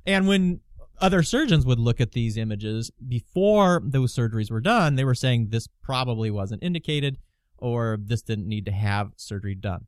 And 0.06 0.28
when 0.28 0.62
other 1.02 1.24
surgeons 1.24 1.66
would 1.66 1.80
look 1.80 2.00
at 2.00 2.12
these 2.12 2.38
images 2.38 2.92
before 3.08 3.82
those 3.84 4.16
surgeries 4.16 4.52
were 4.52 4.62
done, 4.62 4.96
they 4.96 5.04
were 5.04 5.16
saying 5.16 5.48
this 5.50 5.68
probably 5.82 6.32
wasn't 6.32 6.64
indicated 6.64 7.18
or 7.58 7.98
this 8.02 8.22
didn't 8.22 8.48
need 8.48 8.66
to 8.66 8.72
have 8.72 9.12
surgery 9.16 9.56
done. 9.56 9.88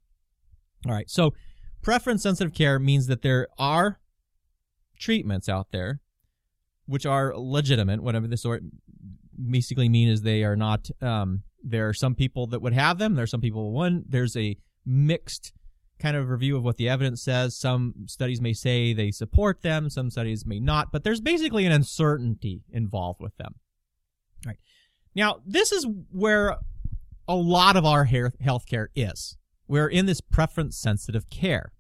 All 0.88 0.94
right, 0.94 1.10
so 1.10 1.34
preference 1.82 2.24
sensitive 2.24 2.54
care 2.54 2.80
means 2.80 3.08
that 3.08 3.22
there 3.22 3.48
are 3.58 4.00
treatments 5.00 5.48
out 5.48 5.72
there 5.72 6.02
which 6.86 7.06
are 7.06 7.34
legitimate, 7.36 8.04
whatever 8.04 8.28
the 8.28 8.38
sort 8.38 8.64
basically 9.50 9.90
mean 9.90 10.10
is 10.10 10.22
they 10.22 10.44
are 10.44 10.56
not 10.56 10.90
um, 11.02 11.44
there 11.64 11.88
are 11.88 11.94
some 11.94 12.14
people 12.16 12.48
that 12.48 12.62
would 12.62 12.74
have 12.74 12.98
them. 12.98 13.16
There 13.16 13.24
are 13.24 13.28
some 13.28 13.42
people 13.42 13.64
who 13.64 13.78
wouldn't. 13.78 14.12
There's 14.12 14.36
a 14.36 14.58
mixed 14.86 15.54
kind 16.04 16.18
of 16.18 16.30
review 16.30 16.58
of 16.58 16.64
what 16.64 16.76
the 16.76 16.90
evidence 16.90 17.22
says. 17.22 17.56
Some 17.56 17.94
studies 18.08 18.42
may 18.42 18.52
say 18.52 18.92
they 18.94 19.10
support 19.10 19.62
them, 19.62 19.90
some 19.90 20.10
studies 20.10 20.46
may 20.46 20.60
not, 20.60 20.92
but 20.92 21.06
there's 21.06 21.22
basically 21.22 21.66
an 21.66 21.72
uncertainty 21.72 22.62
involved 22.70 23.22
with 23.22 23.36
them. 23.38 23.56
All 24.46 24.50
right. 24.50 24.60
Now, 25.16 25.40
this 25.46 25.72
is 25.72 25.88
where 26.12 26.58
a 27.28 27.36
lot 27.36 27.78
of 27.78 27.86
our 27.86 28.04
health 28.04 28.66
care 28.68 28.90
is. 28.96 29.38
We're 29.70 29.88
in 29.88 30.06
this 30.06 30.20
preference 30.20 30.78
sensitive 30.78 31.30
care. 31.30 31.72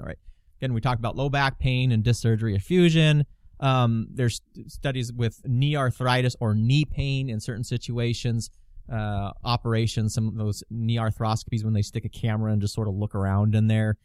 All 0.00 0.06
right. 0.06 0.18
Again, 0.58 0.72
we 0.72 0.80
talk 0.80 0.98
about 0.98 1.14
low 1.14 1.28
back 1.28 1.58
pain 1.58 1.92
and 1.92 2.02
disc 2.02 2.22
surgery 2.22 2.56
or 2.56 2.58
fusion. 2.58 3.26
Um, 3.60 4.08
there's 4.10 4.40
studies 4.68 5.12
with 5.12 5.42
knee 5.44 5.76
arthritis 5.76 6.34
or 6.40 6.54
knee 6.54 6.86
pain 6.86 7.28
in 7.28 7.40
certain 7.40 7.64
situations, 7.64 8.50
uh, 8.92 9.32
operations, 9.44 10.14
some 10.14 10.28
of 10.28 10.36
those 10.36 10.62
knee 10.70 10.96
arthroscopies 10.96 11.64
when 11.64 11.74
they 11.74 11.82
stick 11.82 12.04
a 12.04 12.08
camera 12.08 12.52
and 12.52 12.60
just 12.60 12.74
sort 12.74 12.88
of 12.88 12.94
look 12.94 13.14
around 13.14 13.54
in 13.54 13.66
there. 13.66 13.96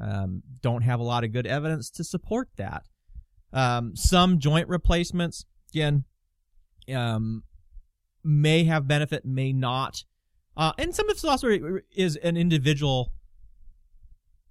Um, 0.00 0.42
don't 0.62 0.82
have 0.82 1.00
a 1.00 1.02
lot 1.02 1.24
of 1.24 1.32
good 1.32 1.46
evidence 1.46 1.90
to 1.90 2.04
support 2.04 2.48
that. 2.56 2.84
Um, 3.52 3.96
some 3.96 4.38
joint 4.38 4.68
replacements, 4.68 5.44
again, 5.72 6.04
um, 6.94 7.42
may 8.22 8.64
have 8.64 8.86
benefit, 8.86 9.24
may 9.24 9.52
not. 9.52 10.04
Uh, 10.56 10.72
and 10.78 10.94
some 10.94 11.08
of 11.08 11.16
this 11.16 11.24
also 11.24 11.80
is 11.94 12.16
an 12.16 12.36
individual 12.36 13.12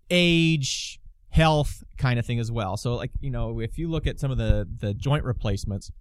age, 0.10 1.00
health 1.30 1.84
kind 1.98 2.18
of 2.20 2.26
thing 2.26 2.40
as 2.40 2.52
well. 2.52 2.78
So 2.78 2.96
like, 2.96 3.12
you 3.20 3.30
know, 3.30 3.60
if 3.60 3.78
you 3.78 3.90
look 3.90 4.08
at 4.08 4.20
some 4.20 4.32
of 4.32 4.38
the 4.38 4.68
the 4.80 4.94
joint 4.94 5.24
replacements, 5.24 5.92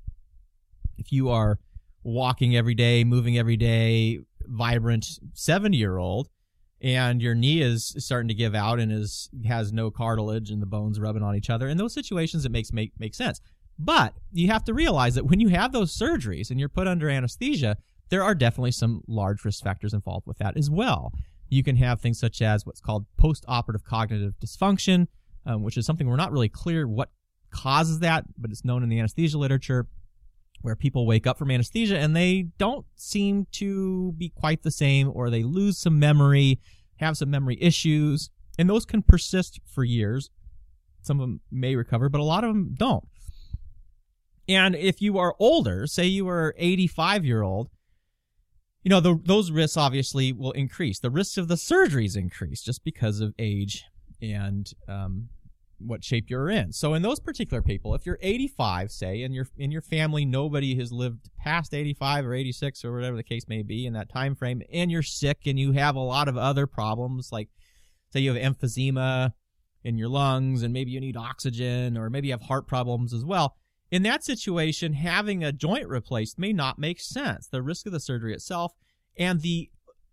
if 0.97 1.13
you 1.13 1.29
are 1.29 1.59
walking 2.07 2.57
every 2.57 2.75
day, 2.75 3.03
moving 3.03 3.37
every 3.37 3.57
day, 3.57 4.21
vibrant 4.43 5.19
seven 5.35 5.73
year 5.73 5.99
old, 5.99 6.29
and 6.81 7.21
your 7.21 7.35
knee 7.35 7.61
is 7.61 7.95
starting 7.99 8.29
to 8.29 8.35
give 8.35 8.55
out 8.55 8.79
and 8.79 8.93
is 8.93 9.29
has 9.47 9.73
no 9.73 9.91
cartilage 9.91 10.51
and 10.51 10.63
the 10.63 10.67
bones 10.67 11.01
rubbing 11.01 11.25
on 11.25 11.35
each 11.35 11.51
other, 11.51 11.69
in 11.69 11.77
those 11.77 11.93
situations 11.93 12.45
it 12.45 12.53
makes 12.53 12.73
make 12.73 12.93
make 12.99 13.15
sense. 13.15 13.41
But 13.79 14.15
you 14.33 14.47
have 14.49 14.65
to 14.65 14.73
realize 14.73 15.17
that 15.17 15.27
when 15.27 15.41
you 15.41 15.49
have 15.49 15.73
those 15.73 15.95
surgeries 15.95 16.51
and 16.51 16.61
you're 16.61 16.69
put 16.69 16.87
under 16.87 17.11
anesthesia, 17.11 17.77
there 18.09 18.23
are 18.23 18.35
definitely 18.35 18.71
some 18.71 19.03
large 19.09 19.45
risk 19.45 19.65
factors 19.65 19.93
involved 19.93 20.27
with 20.27 20.39
that 20.39 20.57
as 20.57 20.71
well. 20.71 21.13
You 21.49 21.65
can 21.65 21.77
have 21.77 22.01
things 22.01 22.21
such 22.21 22.41
as 22.41 22.65
what's 22.65 22.81
called 22.81 23.05
post-operative 23.17 23.85
cognitive 23.85 24.35
dysfunction, 24.41 25.09
um, 25.45 25.63
which 25.63 25.77
is 25.77 25.85
something 25.85 26.09
we're 26.09 26.17
not 26.17 26.33
really 26.33 26.49
clear 26.49 26.87
what 26.87 27.11
causes 27.51 27.99
that, 27.99 28.25
but 28.39 28.51
it's 28.51 28.65
known 28.65 28.83
in 28.83 28.89
the 28.89 28.99
anesthesia 28.99 29.39
literature, 29.39 29.87
where 30.67 30.75
people 30.75 31.07
wake 31.07 31.29
up 31.29 31.39
from 31.39 31.53
anesthesia 31.53 31.97
and 31.97 32.17
they 32.17 32.49
don't 32.59 32.85
seem 32.97 33.47
to 33.53 34.13
be 34.19 34.29
quite 34.29 34.65
the 34.65 34.71
same, 34.73 35.09
or 35.15 35.31
they 35.31 35.45
lose 35.45 35.79
some 35.79 35.97
memory, 35.97 36.59
have 36.97 37.17
some 37.17 37.31
memory 37.31 37.57
issues, 37.61 38.31
and 38.59 38.69
those 38.69 38.85
can 38.85 39.01
persist 39.01 39.61
for 39.65 39.85
years. 39.85 40.29
Some 41.03 41.21
of 41.21 41.23
them 41.23 41.41
may 41.53 41.77
recover, 41.77 42.09
but 42.09 42.21
a 42.21 42.25
lot 42.25 42.43
of 42.43 42.49
them 42.49 42.75
don't. 42.77 43.07
And 44.49 44.75
if 44.75 45.01
you 45.01 45.19
are 45.19 45.37
older, 45.39 45.87
say 45.87 46.07
you 46.07 46.29
are 46.29 46.53
85 46.59 47.25
year 47.25 47.43
old, 47.43 47.71
you 48.83 48.91
know, 48.91 48.99
the, 48.99 49.21
those 49.25 49.53
risks 49.53 49.77
obviously 49.77 50.33
will 50.33 50.51
increase. 50.51 50.99
The 50.99 51.11
risks 51.11 51.37
of 51.37 51.47
the 51.47 51.55
surgeries 51.55 52.17
increase 52.17 52.61
just 52.61 52.83
because 52.83 53.21
of 53.21 53.35
age 53.39 53.85
and 54.21 54.69
um, 54.89 55.29
what 55.79 56.05
shape 56.05 56.31
you're 56.31 56.49
in. 56.49 56.73
So 56.73 56.95
in 56.95 57.03
those 57.03 57.21
particular 57.21 57.63
people, 57.63 57.95
if 57.95 58.07
you're 58.07 58.19
85, 58.21 58.91
say, 58.91 59.23
and 59.23 59.35
your 59.35 59.47
in 59.57 59.71
your 59.71 59.83
family 59.83 60.25
nobody 60.25 60.77
has 60.77 60.93
lived 60.93 61.31
past 61.39 61.75
85 61.75 62.27
or 62.27 62.35
86 62.35 62.85
or 62.85 62.95
whatever 62.95 63.17
the 63.17 63.23
case 63.23 63.47
may 63.49 63.63
be 63.63 63.87
in 63.87 63.93
that 63.93 64.09
time 64.09 64.35
frame, 64.35 64.63
and 64.73 64.91
you're 64.91 65.03
sick 65.03 65.41
and 65.47 65.59
you 65.59 65.73
have 65.73 65.97
a 65.97 66.01
lot 66.01 66.29
of 66.29 66.37
other 66.37 66.67
problems 66.67 67.31
like 67.33 67.49
say 68.11 68.21
you 68.21 68.33
have 68.33 68.55
emphysema 68.55 69.33
in 69.85 69.99
your 69.99 70.09
lungs 70.09 70.63
and 70.63 70.73
maybe 70.73 70.91
you 70.91 71.01
need 71.01 71.17
oxygen 71.17 71.97
or 71.97 72.11
maybe 72.11 72.29
you 72.29 72.33
have 72.33 72.43
heart 72.43 72.67
problems 72.67 73.13
as 73.13 73.25
well. 73.25 73.57
In 73.91 74.03
that 74.03 74.25
situation, 74.25 74.95
having 74.95 75.45
a 75.45 75.53
joint 75.53 75.89
replaced 75.89 76.39
may 76.39 76.53
not 76.53 76.79
make 76.79 77.01
sense. 77.01 77.47
The 77.47 77.63
risk 77.63 77.87
of 77.87 77.93
the 77.93 78.01
surgery 78.01 78.35
itself 78.35 78.73
and 79.17 79.41
the 79.41 79.71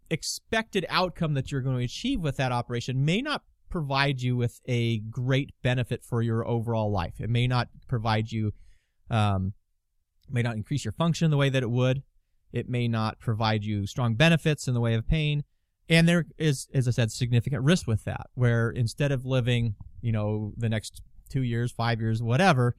expected 0.09 0.85
outcome 0.89 1.33
that 1.33 1.51
you're 1.51 1.61
going 1.61 1.77
to 1.77 1.83
achieve 1.83 2.21
with 2.21 2.37
that 2.37 2.51
operation 2.51 3.03
may 3.03 3.21
not 3.21 3.41
provide 3.73 4.21
you 4.21 4.37
with 4.37 4.61
a 4.67 4.99
great 4.99 5.49
benefit 5.63 6.03
for 6.03 6.21
your 6.21 6.47
overall 6.47 6.91
life. 6.91 7.15
It 7.19 7.27
may 7.27 7.47
not 7.47 7.69
provide 7.87 8.31
you, 8.31 8.51
um, 9.09 9.53
may 10.29 10.43
not 10.43 10.55
increase 10.55 10.85
your 10.85 10.91
function 10.91 11.31
the 11.31 11.37
way 11.37 11.49
that 11.49 11.63
it 11.63 11.71
would. 11.71 12.03
It 12.51 12.69
may 12.69 12.87
not 12.87 13.19
provide 13.19 13.63
you 13.63 13.87
strong 13.87 14.13
benefits 14.13 14.67
in 14.67 14.75
the 14.75 14.79
way 14.79 14.93
of 14.93 15.07
pain. 15.07 15.43
And 15.89 16.07
there 16.07 16.25
is, 16.37 16.67
as 16.71 16.87
I 16.87 16.91
said, 16.91 17.11
significant 17.11 17.63
risk 17.63 17.87
with 17.87 18.03
that, 18.03 18.27
where 18.35 18.69
instead 18.69 19.11
of 19.11 19.25
living, 19.25 19.73
you 20.01 20.11
know, 20.11 20.53
the 20.55 20.69
next 20.69 21.01
two 21.27 21.41
years, 21.41 21.71
five 21.71 21.99
years, 21.99 22.21
whatever, 22.21 22.75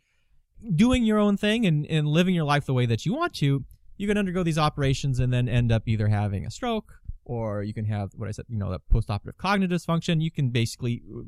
doing 0.76 1.02
your 1.02 1.18
own 1.18 1.36
thing 1.36 1.66
and, 1.66 1.84
and 1.86 2.06
living 2.06 2.36
your 2.36 2.44
life 2.44 2.66
the 2.66 2.72
way 2.72 2.86
that 2.86 3.04
you 3.04 3.12
want 3.12 3.34
to, 3.34 3.64
you 3.96 4.06
can 4.06 4.16
undergo 4.16 4.44
these 4.44 4.58
operations 4.58 5.18
and 5.18 5.32
then 5.32 5.48
end 5.48 5.72
up 5.72 5.82
either 5.88 6.06
having 6.06 6.46
a 6.46 6.52
stroke 6.52 7.00
or 7.24 7.62
you 7.62 7.74
can 7.74 7.84
have 7.84 8.10
what 8.16 8.28
I 8.28 8.32
said, 8.32 8.46
you 8.48 8.58
know, 8.58 8.70
the 8.70 8.80
postoperative 8.92 9.36
cognitive 9.36 9.80
dysfunction. 9.80 10.22
You 10.22 10.30
can 10.30 10.50
basically 10.50 11.02
uh, 11.14 11.22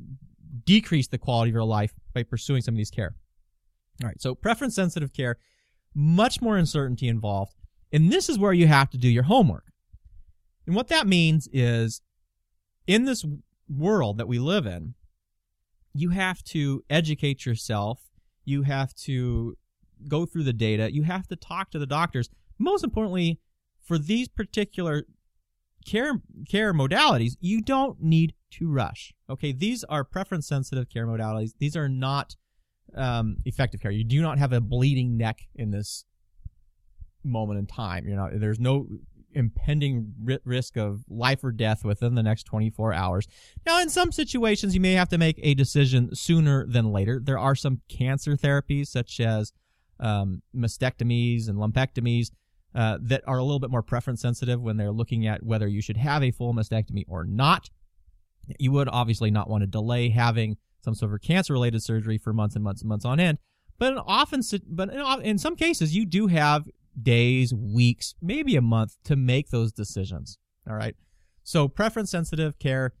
decrease 0.65 1.07
the 1.07 1.17
quality 1.17 1.49
of 1.49 1.53
your 1.53 1.63
life 1.63 1.93
by 2.13 2.23
pursuing 2.23 2.61
some 2.61 2.75
of 2.75 2.77
these 2.77 2.91
care. 2.91 3.15
All 4.03 4.07
right, 4.07 4.21
so 4.21 4.35
preference 4.35 4.75
sensitive 4.75 5.13
care, 5.13 5.37
much 5.95 6.41
more 6.41 6.57
uncertainty 6.57 7.07
involved. 7.07 7.53
And 7.91 8.11
this 8.11 8.29
is 8.29 8.37
where 8.37 8.53
you 8.53 8.67
have 8.67 8.89
to 8.91 8.97
do 8.97 9.07
your 9.07 9.23
homework. 9.23 9.65
And 10.65 10.75
what 10.75 10.89
that 10.89 11.07
means 11.07 11.47
is 11.51 12.01
in 12.85 13.05
this 13.05 13.25
world 13.69 14.17
that 14.17 14.27
we 14.27 14.39
live 14.39 14.65
in, 14.65 14.93
you 15.93 16.09
have 16.09 16.43
to 16.43 16.83
educate 16.89 17.45
yourself. 17.45 18.01
You 18.45 18.63
have 18.63 18.93
to 18.95 19.57
go 20.07 20.25
through 20.25 20.43
the 20.43 20.53
data. 20.53 20.93
You 20.93 21.03
have 21.03 21.27
to 21.27 21.35
talk 21.35 21.71
to 21.71 21.79
the 21.79 21.87
doctors. 21.87 22.29
Most 22.59 22.83
importantly, 22.83 23.39
for 23.81 23.97
these 23.97 24.27
particular 24.27 25.05
care 25.87 26.21
care 26.47 26.73
modalities, 26.73 27.33
you 27.39 27.61
don't 27.61 28.01
need 28.01 28.33
to 28.51 28.69
rush. 28.69 29.13
Okay, 29.29 29.51
these 29.51 29.83
are 29.85 30.03
preference 30.03 30.47
sensitive 30.47 30.89
care 30.89 31.07
modalities. 31.07 31.53
These 31.57 31.75
are 31.75 31.89
not 31.89 32.35
um, 32.95 33.37
effective 33.45 33.81
care. 33.81 33.91
You 33.91 34.03
do 34.03 34.21
not 34.21 34.37
have 34.37 34.53
a 34.53 34.61
bleeding 34.61 35.17
neck 35.17 35.47
in 35.55 35.71
this 35.71 36.05
moment 37.23 37.59
in 37.59 37.65
time. 37.65 38.07
You 38.07 38.15
know, 38.15 38.29
there's 38.33 38.59
no 38.59 38.87
impending 39.33 40.13
risk 40.45 40.77
of 40.77 41.03
life 41.09 41.43
or 41.43 41.51
death 41.51 41.83
within 41.83 42.15
the 42.15 42.23
next 42.23 42.43
24 42.43 42.93
hours. 42.93 43.27
Now, 43.65 43.79
in 43.81 43.89
some 43.89 44.11
situations, 44.11 44.73
you 44.73 44.81
may 44.81 44.93
have 44.93 45.09
to 45.09 45.17
make 45.17 45.39
a 45.43 45.53
decision 45.53 46.15
sooner 46.15 46.65
than 46.65 46.91
later. 46.91 47.21
There 47.23 47.37
are 47.37 47.55
some 47.55 47.81
cancer 47.87 48.35
therapies, 48.35 48.87
such 48.87 49.19
as 49.19 49.53
um, 49.99 50.41
mastectomies 50.55 51.47
and 51.49 51.57
lumpectomies, 51.57 52.31
uh, 52.77 52.99
that 53.01 53.23
are 53.25 53.39
a 53.39 53.43
little 53.43 53.59
bit 53.59 53.71
more 53.71 53.81
preference 53.81 54.21
sensitive 54.21 54.61
when 54.61 54.77
they're 54.77 54.91
looking 54.91 55.25
at 55.25 55.41
whether 55.43 55.67
you 55.67 55.81
should 55.81 55.97
have 55.97 56.23
a 56.23 56.29
full 56.29 56.53
mastectomy 56.53 57.03
or 57.07 57.23
not. 57.25 57.71
You 58.59 58.71
would 58.73 58.87
obviously 58.87 59.31
not 59.31 59.49
want 59.49 59.63
to 59.63 59.67
delay 59.67 60.09
having 60.09 60.57
some 60.81 60.93
sort 60.93 61.11
of 61.11 61.21
cancer 61.21 61.53
related 61.53 61.81
surgery 61.81 62.19
for 62.19 62.33
months 62.33 62.53
and 62.55 62.63
months 62.63 62.81
and 62.81 62.87
months 62.87 63.03
on 63.03 63.19
end. 63.19 63.39
But 63.79 63.95
often, 64.05 64.41
but 64.67 64.93
in 65.23 65.39
some 65.39 65.55
cases, 65.55 65.95
you 65.95 66.05
do 66.05 66.27
have 66.27 66.69
days, 67.01 67.51
weeks, 67.51 68.13
maybe 68.21 68.55
a 68.55 68.61
month 68.61 68.95
to 69.05 69.15
make 69.15 69.49
those 69.49 69.71
decisions. 69.71 70.37
All 70.69 70.75
right. 70.75 70.95
So 71.43 71.67
preference 71.67 72.11
sensitive 72.11 72.59
care 72.59 72.93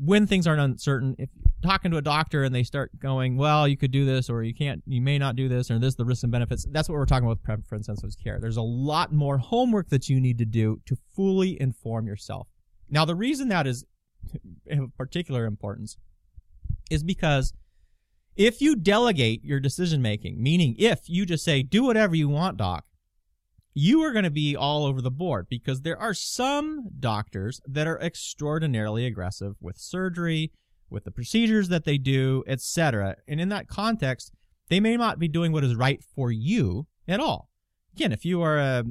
when 0.00 0.26
things 0.26 0.46
aren't 0.46 0.60
uncertain, 0.60 1.14
if 1.18 1.28
talking 1.62 1.90
to 1.90 1.96
a 1.96 2.02
doctor 2.02 2.44
and 2.44 2.54
they 2.54 2.62
start 2.62 2.96
going, 2.98 3.36
well, 3.36 3.66
you 3.66 3.76
could 3.76 3.90
do 3.90 4.04
this 4.04 4.30
or 4.30 4.42
you 4.42 4.54
can't, 4.54 4.82
you 4.86 5.00
may 5.00 5.18
not 5.18 5.36
do 5.36 5.48
this 5.48 5.70
or 5.70 5.78
this, 5.78 5.94
the 5.96 6.04
risks 6.04 6.22
and 6.22 6.32
benefits. 6.32 6.66
That's 6.70 6.88
what 6.88 6.94
we're 6.94 7.06
talking 7.06 7.26
about 7.26 7.38
with 7.38 7.44
preference 7.44 7.86
sensitive 7.86 8.14
care. 8.22 8.38
There's 8.38 8.56
a 8.56 8.62
lot 8.62 9.12
more 9.12 9.38
homework 9.38 9.88
that 9.88 10.08
you 10.08 10.20
need 10.20 10.38
to 10.38 10.44
do 10.44 10.80
to 10.86 10.96
fully 11.16 11.60
inform 11.60 12.06
yourself. 12.06 12.46
Now, 12.88 13.04
the 13.04 13.16
reason 13.16 13.48
that 13.48 13.66
is 13.66 13.84
of 14.70 14.96
particular 14.96 15.46
importance 15.46 15.96
is 16.90 17.02
because 17.02 17.52
if 18.36 18.60
you 18.60 18.76
delegate 18.76 19.44
your 19.44 19.58
decision 19.58 20.00
making, 20.00 20.40
meaning 20.42 20.76
if 20.78 21.08
you 21.08 21.26
just 21.26 21.44
say, 21.44 21.62
do 21.62 21.84
whatever 21.84 22.14
you 22.14 22.28
want, 22.28 22.56
doc, 22.56 22.84
you 23.74 24.02
are 24.02 24.12
going 24.12 24.24
to 24.24 24.30
be 24.30 24.56
all 24.56 24.84
over 24.84 25.00
the 25.00 25.10
board 25.10 25.46
because 25.48 25.82
there 25.82 25.98
are 25.98 26.14
some 26.14 26.88
doctors 26.98 27.60
that 27.66 27.86
are 27.86 28.00
extraordinarily 28.00 29.06
aggressive 29.06 29.54
with 29.60 29.78
surgery, 29.78 30.52
with 30.90 31.04
the 31.04 31.10
procedures 31.10 31.68
that 31.68 31.84
they 31.84 31.98
do, 31.98 32.42
etc. 32.46 33.16
And 33.26 33.40
in 33.40 33.48
that 33.50 33.68
context, 33.68 34.32
they 34.68 34.80
may 34.80 34.96
not 34.96 35.18
be 35.18 35.28
doing 35.28 35.52
what 35.52 35.64
is 35.64 35.74
right 35.74 36.02
for 36.14 36.32
you 36.32 36.86
at 37.06 37.20
all. 37.20 37.48
Again, 37.94 38.12
if 38.12 38.24
you 38.24 38.42
are 38.42 38.58
a, 38.58 38.84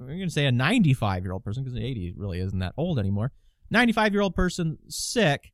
I'm 0.00 0.06
going 0.06 0.20
to 0.20 0.30
say 0.30 0.46
a 0.46 0.52
95 0.52 1.22
year 1.22 1.32
old 1.32 1.44
person, 1.44 1.64
because 1.64 1.78
80 1.78 2.14
really 2.16 2.40
isn't 2.40 2.58
that 2.58 2.74
old 2.76 2.98
anymore, 2.98 3.32
95 3.70 4.12
year 4.12 4.22
old 4.22 4.34
person 4.34 4.78
sick, 4.88 5.52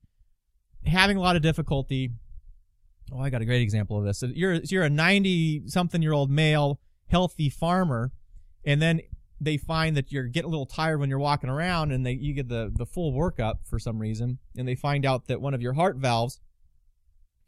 having 0.85 1.17
a 1.17 1.21
lot 1.21 1.37
of 1.37 1.43
difficulty. 1.43 2.11
Oh, 3.13 3.21
I 3.21 3.31
got 3.31 3.43
a 3.43 3.47
great 3.47 3.63
example 3.63 3.99
of 3.99 4.05
this. 4.05 4.23
You're, 4.23 4.55
you're 4.55 4.85
a 4.85 4.91
90 4.91 5.65
something 5.67 6.03
year 6.03 6.13
old 6.13 6.31
male, 6.31 6.81
healthy 7.07 7.49
farmer 7.49 8.13
and 8.65 8.81
then 8.83 9.01
they 9.41 9.57
find 9.57 9.97
that 9.97 10.11
you're 10.11 10.25
getting 10.25 10.49
a 10.49 10.51
little 10.51 10.67
tired 10.67 10.99
when 10.99 11.09
you're 11.09 11.19
walking 11.19 11.49
around 11.49 11.93
and 11.93 12.05
they 12.05 12.13
you 12.13 12.35
get 12.35 12.49
the 12.49 12.73
the 12.75 12.87
full 12.87 13.13
workup 13.13 13.59
for 13.69 13.79
some 13.79 13.99
reason. 13.99 14.39
And 14.57 14.67
they 14.67 14.75
find 14.75 15.07
out 15.07 15.29
that 15.29 15.41
one 15.41 15.55
of 15.55 15.63
your 15.63 15.75
heart 15.75 15.97
valves 15.97 16.41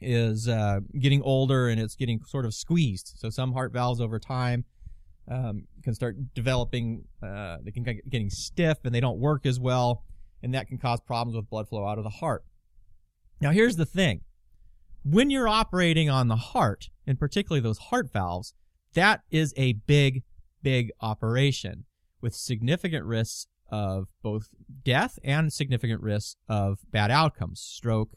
is 0.01 0.49
uh, 0.49 0.81
getting 0.99 1.23
older 1.23 1.69
and 1.69 1.81
it's 1.81 1.97
getting 1.97 2.21
sort 2.27 2.47
of 2.47 2.55
squeezed. 2.55 3.15
So 3.17 3.29
some 3.29 3.53
heart 3.53 3.73
valves 3.73 4.01
over 4.01 4.19
time 4.19 4.65
um, 5.31 5.65
can 5.83 5.95
start 5.95 6.17
developing 6.35 7.05
uh, 7.23 7.59
they 7.63 7.71
can 7.71 7.83
get 7.83 8.09
getting 8.09 8.31
stiff 8.31 8.79
and 8.85 8.95
they 8.95 9.01
don't 9.01 9.19
work 9.19 9.45
as 9.45 9.59
well. 9.59 10.05
And 10.43 10.55
that 10.55 10.69
can 10.69 10.79
cause 10.79 11.01
problems 11.01 11.37
with 11.37 11.51
blood 11.51 11.69
flow 11.69 11.87
out 11.87 11.99
of 11.99 12.05
the 12.05 12.11
heart. 12.11 12.45
Now 13.41 13.51
here's 13.51 13.77
the 13.77 13.87
thing. 13.87 14.23
When 15.03 15.31
you're 15.31 15.49
operating 15.49 16.09
on 16.09 16.29
the 16.29 16.37
heart 16.37 16.89
and 17.07 17.19
particularly 17.19 17.61
those 17.61 17.79
heart 17.79 18.13
valves 18.13 18.55
that 18.95 19.21
is 19.31 19.55
a 19.57 19.75
big 19.75 20.23
big 20.63 20.91
operation 21.01 21.85
with 22.21 22.35
significant 22.35 23.05
risks 23.05 23.47
of 23.71 24.09
both 24.23 24.49
death 24.85 25.19
and 25.23 25.53
significant 25.53 26.03
risks 26.03 26.37
of 26.49 26.79
bad 26.91 27.11
outcomes, 27.11 27.61
stroke 27.61 28.11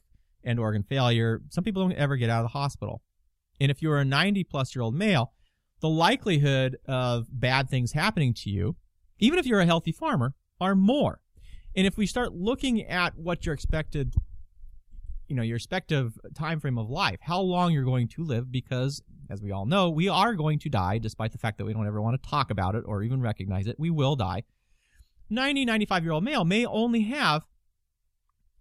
and 0.44 0.60
organ 0.60 0.84
failure. 0.84 1.42
Some 1.50 1.64
people 1.64 1.84
don't 1.84 1.98
ever 1.98 2.18
get 2.18 2.30
out 2.30 2.44
of 2.44 2.52
the 2.52 2.58
hospital. 2.58 3.02
And 3.60 3.72
if 3.72 3.82
you're 3.82 3.98
a 3.98 4.06
90 4.06 4.44
plus 4.46 4.76
year 4.76 4.84
old 4.84 4.96
male, 4.96 5.34
the 5.80 5.90
likelihood 5.90 6.78
of 6.88 7.28
bad 7.30 7.70
things 7.70 7.92
happening 7.92 8.34
to 8.36 8.50
you, 8.50 8.76
even 9.20 9.38
if 9.40 9.46
you're 9.46 9.60
a 9.60 9.66
healthy 9.66 9.92
farmer, 9.92 10.34
are 10.60 10.76
more. 10.76 11.22
And 11.76 11.88
if 11.88 11.98
we 11.98 12.06
start 12.06 12.34
looking 12.34 12.82
at 12.84 13.18
what 13.18 13.46
your 13.46 13.54
expected 13.54 14.14
you 15.28 15.38
know 15.38 15.44
your 15.44 15.56
expected 15.56 16.12
time 16.36 16.60
frame 16.60 16.78
of 16.78 16.90
life 16.90 17.18
how 17.22 17.40
long 17.40 17.72
you're 17.72 17.86
going 17.86 18.08
to 18.08 18.24
live 18.24 18.52
because 18.52 19.02
as 19.34 19.42
we 19.42 19.52
all 19.52 19.66
know, 19.66 19.90
we 19.90 20.08
are 20.08 20.36
going 20.36 20.60
to 20.60 20.70
die, 20.70 21.00
despite 21.00 21.32
the 21.32 21.38
fact 21.38 21.58
that 21.58 21.66
we 21.66 21.74
don't 21.74 21.88
ever 21.88 22.02
want 22.02 22.22
to 22.22 22.30
talk 22.30 22.52
about 22.52 22.76
it 22.76 22.84
or 22.86 23.04
even 23.04 23.22
recognize 23.22 23.68
it. 23.68 23.80
We 23.80 23.90
will 23.90 24.16
die. 24.16 24.44
90, 25.30 25.66
95 25.66 26.04
year 26.04 26.14
old 26.14 26.24
male 26.24 26.46
may 26.46 26.66
only 26.66 27.02
have, 27.04 27.44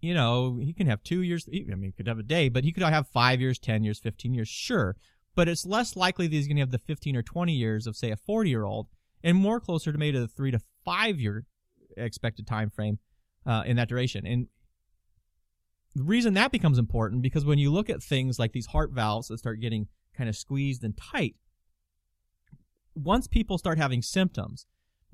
you 0.01 0.13
know, 0.13 0.59
he 0.61 0.73
can 0.73 0.87
have 0.87 1.03
two 1.03 1.21
years. 1.21 1.47
I 1.47 1.75
mean, 1.75 1.83
he 1.83 1.91
could 1.91 2.07
have 2.07 2.19
a 2.19 2.23
day, 2.23 2.49
but 2.49 2.63
he 2.63 2.71
could 2.71 2.83
have 2.83 3.07
five 3.07 3.39
years, 3.39 3.59
10 3.59 3.83
years, 3.83 3.99
15 3.99 4.33
years, 4.33 4.49
sure. 4.49 4.97
But 5.35 5.47
it's 5.47 5.65
less 5.65 5.95
likely 5.95 6.27
that 6.27 6.35
he's 6.35 6.47
going 6.47 6.57
to 6.57 6.61
have 6.61 6.71
the 6.71 6.79
15 6.79 7.15
or 7.15 7.23
20 7.23 7.53
years 7.53 7.87
of, 7.87 7.95
say, 7.95 8.11
a 8.11 8.17
40 8.17 8.49
year 8.49 8.65
old, 8.65 8.87
and 9.23 9.37
more 9.37 9.59
closer 9.59 9.91
to 9.91 9.97
maybe 9.97 10.19
the 10.19 10.27
three 10.27 10.51
to 10.51 10.59
five 10.83 11.19
year 11.19 11.45
expected 11.95 12.47
time 12.47 12.69
frame 12.69 12.99
uh, 13.45 13.63
in 13.65 13.75
that 13.77 13.89
duration. 13.89 14.25
And 14.25 14.47
the 15.95 16.03
reason 16.03 16.33
that 16.33 16.51
becomes 16.51 16.79
important 16.79 17.21
because 17.21 17.45
when 17.45 17.59
you 17.59 17.71
look 17.71 17.89
at 17.89 18.01
things 18.01 18.39
like 18.39 18.51
these 18.51 18.67
heart 18.67 18.91
valves 18.91 19.27
that 19.27 19.37
start 19.37 19.59
getting 19.59 19.87
kind 20.15 20.29
of 20.29 20.35
squeezed 20.35 20.83
and 20.83 20.97
tight. 20.97 21.35
Once 22.95 23.27
people 23.27 23.57
start 23.57 23.77
having 23.77 24.01
symptoms, 24.01 24.67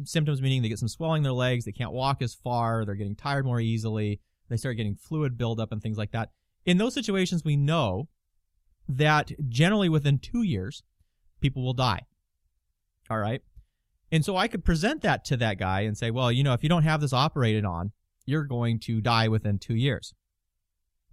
symptoms 0.03 0.41
meaning 0.41 0.61
they 0.61 0.69
get 0.69 0.79
some 0.79 0.87
swelling 0.87 1.19
in 1.19 1.23
their 1.23 1.31
legs, 1.31 1.65
they 1.65 1.71
can't 1.71 1.91
walk 1.91 2.21
as 2.21 2.35
far, 2.35 2.85
they're 2.85 2.95
getting 2.95 3.15
tired 3.15 3.45
more 3.45 3.59
easily, 3.59 4.19
they 4.49 4.57
start 4.57 4.77
getting 4.77 4.95
fluid 4.95 5.37
buildup 5.37 5.71
and 5.71 5.81
things 5.81 5.97
like 5.97 6.11
that. 6.11 6.31
In 6.65 6.77
those 6.77 6.93
situations, 6.93 7.43
we 7.43 7.55
know 7.55 8.09
that 8.87 9.31
generally 9.49 9.89
within 9.89 10.19
two 10.19 10.43
years, 10.43 10.83
people 11.41 11.63
will 11.63 11.73
die. 11.73 12.01
All 13.09 13.19
right. 13.19 13.41
And 14.11 14.25
so 14.25 14.35
I 14.35 14.47
could 14.47 14.65
present 14.65 15.01
that 15.03 15.23
to 15.25 15.37
that 15.37 15.59
guy 15.59 15.81
and 15.81 15.97
say, 15.97 16.11
well, 16.11 16.31
you 16.31 16.43
know, 16.43 16.53
if 16.53 16.63
you 16.63 16.69
don't 16.69 16.83
have 16.83 17.01
this 17.01 17.13
operated 17.13 17.63
on, 17.63 17.91
you're 18.25 18.43
going 18.43 18.79
to 18.79 19.01
die 19.01 19.27
within 19.27 19.59
two 19.59 19.75
years. 19.75 20.13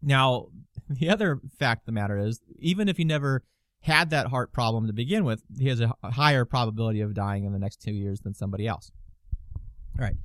Now, 0.02 0.48
the 0.88 1.10
other 1.10 1.40
fact 1.58 1.82
of 1.82 1.86
the 1.86 1.92
matter 1.92 2.18
is, 2.18 2.40
even 2.58 2.88
if 2.88 2.98
you 2.98 3.04
never 3.04 3.42
had 3.86 4.10
that 4.10 4.26
heart 4.26 4.52
problem 4.52 4.88
to 4.88 4.92
begin 4.92 5.24
with, 5.24 5.42
he 5.58 5.68
has 5.68 5.80
a 5.80 5.94
higher 6.02 6.44
probability 6.44 7.00
of 7.00 7.14
dying 7.14 7.44
in 7.44 7.52
the 7.52 7.58
next 7.58 7.80
two 7.80 7.92
years 7.92 8.20
than 8.20 8.34
somebody 8.34 8.66
else. 8.66 8.90
All 9.98 10.04
right. 10.04 10.16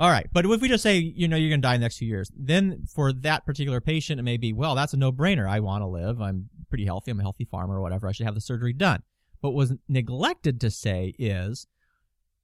All 0.00 0.10
right. 0.10 0.26
But 0.32 0.44
if 0.44 0.60
we 0.60 0.68
just 0.68 0.82
say, 0.82 0.98
you 0.98 1.28
know, 1.28 1.36
you're 1.36 1.48
going 1.48 1.62
to 1.62 1.66
die 1.66 1.76
in 1.76 1.80
the 1.80 1.84
next 1.84 1.98
two 1.98 2.06
years, 2.06 2.28
then 2.36 2.84
for 2.92 3.12
that 3.12 3.46
particular 3.46 3.80
patient, 3.80 4.18
it 4.18 4.24
may 4.24 4.36
be, 4.36 4.52
well, 4.52 4.74
that's 4.74 4.94
a 4.94 4.96
no 4.96 5.12
brainer. 5.12 5.48
I 5.48 5.60
want 5.60 5.82
to 5.82 5.86
live. 5.86 6.20
I'm 6.20 6.48
pretty 6.70 6.84
healthy. 6.84 7.12
I'm 7.12 7.20
a 7.20 7.22
healthy 7.22 7.44
farmer 7.44 7.76
or 7.76 7.82
whatever. 7.82 8.08
I 8.08 8.12
should 8.12 8.26
have 8.26 8.34
the 8.34 8.40
surgery 8.40 8.72
done. 8.72 9.02
But 9.40 9.50
what 9.50 9.58
was 9.58 9.74
neglected 9.88 10.60
to 10.62 10.70
say 10.70 11.14
is, 11.18 11.68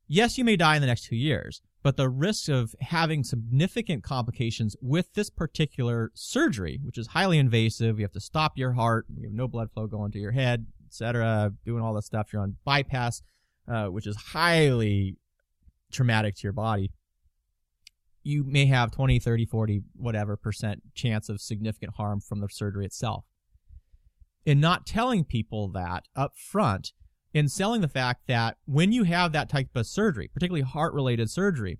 yes, 0.06 0.38
you 0.38 0.44
may 0.44 0.56
die 0.56 0.76
in 0.76 0.82
the 0.82 0.86
next 0.86 1.06
two 1.06 1.16
years, 1.16 1.62
but 1.82 1.96
the 1.96 2.08
risk 2.08 2.48
of 2.48 2.74
having 2.80 3.22
significant 3.22 4.02
complications 4.02 4.76
with 4.80 5.12
this 5.14 5.30
particular 5.30 6.10
surgery, 6.14 6.80
which 6.82 6.98
is 6.98 7.08
highly 7.08 7.38
invasive, 7.38 7.98
you 7.98 8.04
have 8.04 8.12
to 8.12 8.20
stop 8.20 8.52
your 8.56 8.72
heart, 8.72 9.06
you 9.16 9.28
have 9.28 9.32
no 9.32 9.46
blood 9.46 9.70
flow 9.72 9.86
going 9.86 10.10
to 10.12 10.18
your 10.18 10.32
head, 10.32 10.66
etc., 10.86 11.52
doing 11.64 11.82
all 11.82 11.94
this 11.94 12.06
stuff. 12.06 12.32
You're 12.32 12.42
on 12.42 12.56
bypass, 12.64 13.22
uh, 13.68 13.86
which 13.86 14.06
is 14.06 14.16
highly 14.16 15.18
traumatic 15.92 16.36
to 16.36 16.42
your 16.42 16.52
body. 16.52 16.90
You 18.24 18.44
may 18.44 18.66
have 18.66 18.90
20, 18.90 19.20
30, 19.20 19.46
40, 19.46 19.82
whatever 19.94 20.36
percent 20.36 20.82
chance 20.94 21.28
of 21.28 21.40
significant 21.40 21.94
harm 21.96 22.20
from 22.20 22.40
the 22.40 22.48
surgery 22.50 22.84
itself. 22.84 23.24
In 24.44 24.60
not 24.60 24.86
telling 24.86 25.24
people 25.24 25.68
that 25.68 26.04
up 26.16 26.32
front, 26.36 26.92
in 27.34 27.48
selling 27.48 27.80
the 27.80 27.88
fact 27.88 28.22
that 28.26 28.56
when 28.64 28.92
you 28.92 29.04
have 29.04 29.32
that 29.32 29.48
type 29.48 29.68
of 29.74 29.86
surgery, 29.86 30.28
particularly 30.32 30.62
heart 30.62 30.94
related 30.94 31.30
surgery, 31.30 31.78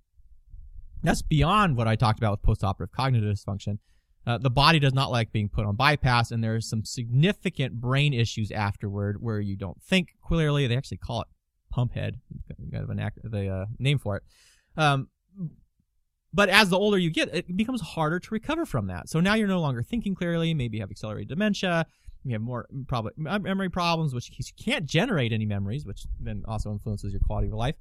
that's 1.02 1.22
beyond 1.22 1.76
what 1.76 1.88
I 1.88 1.96
talked 1.96 2.18
about 2.18 2.40
with 2.40 2.58
postoperative 2.58 2.90
cognitive 2.92 3.34
dysfunction. 3.34 3.78
Uh, 4.26 4.36
the 4.36 4.50
body 4.50 4.78
does 4.78 4.92
not 4.92 5.10
like 5.10 5.32
being 5.32 5.48
put 5.48 5.64
on 5.64 5.74
bypass, 5.74 6.30
and 6.30 6.44
there's 6.44 6.68
some 6.68 6.84
significant 6.84 7.80
brain 7.80 8.12
issues 8.12 8.50
afterward 8.50 9.16
where 9.20 9.40
you 9.40 9.56
don't 9.56 9.80
think 9.82 10.16
clearly. 10.22 10.66
They 10.66 10.76
actually 10.76 10.98
call 10.98 11.22
it 11.22 11.28
pump 11.70 11.94
head, 11.94 12.20
kind 12.72 12.84
of 12.84 12.90
an 12.90 12.98
act, 12.98 13.20
the 13.22 13.48
uh, 13.48 13.66
name 13.78 13.98
for 13.98 14.16
it. 14.16 14.22
Um, 14.76 15.08
but 16.32 16.50
as 16.50 16.68
the 16.68 16.78
older 16.78 16.98
you 16.98 17.10
get, 17.10 17.34
it 17.34 17.56
becomes 17.56 17.80
harder 17.80 18.20
to 18.20 18.28
recover 18.30 18.66
from 18.66 18.88
that. 18.88 19.08
So 19.08 19.18
now 19.20 19.34
you're 19.34 19.48
no 19.48 19.60
longer 19.60 19.82
thinking 19.82 20.14
clearly. 20.14 20.52
Maybe 20.52 20.76
you 20.76 20.82
have 20.82 20.90
accelerated 20.90 21.28
dementia 21.28 21.86
you 22.28 22.34
have 22.34 22.42
more 22.42 22.66
probably 22.86 23.12
memory 23.16 23.68
problems, 23.68 24.14
which 24.14 24.30
you 24.30 24.44
can't 24.62 24.86
generate 24.86 25.32
any 25.32 25.46
memories, 25.46 25.86
which 25.86 26.06
then 26.20 26.44
also 26.46 26.70
influences 26.70 27.12
your 27.12 27.20
quality 27.20 27.48
of 27.48 27.54
life. 27.54 27.76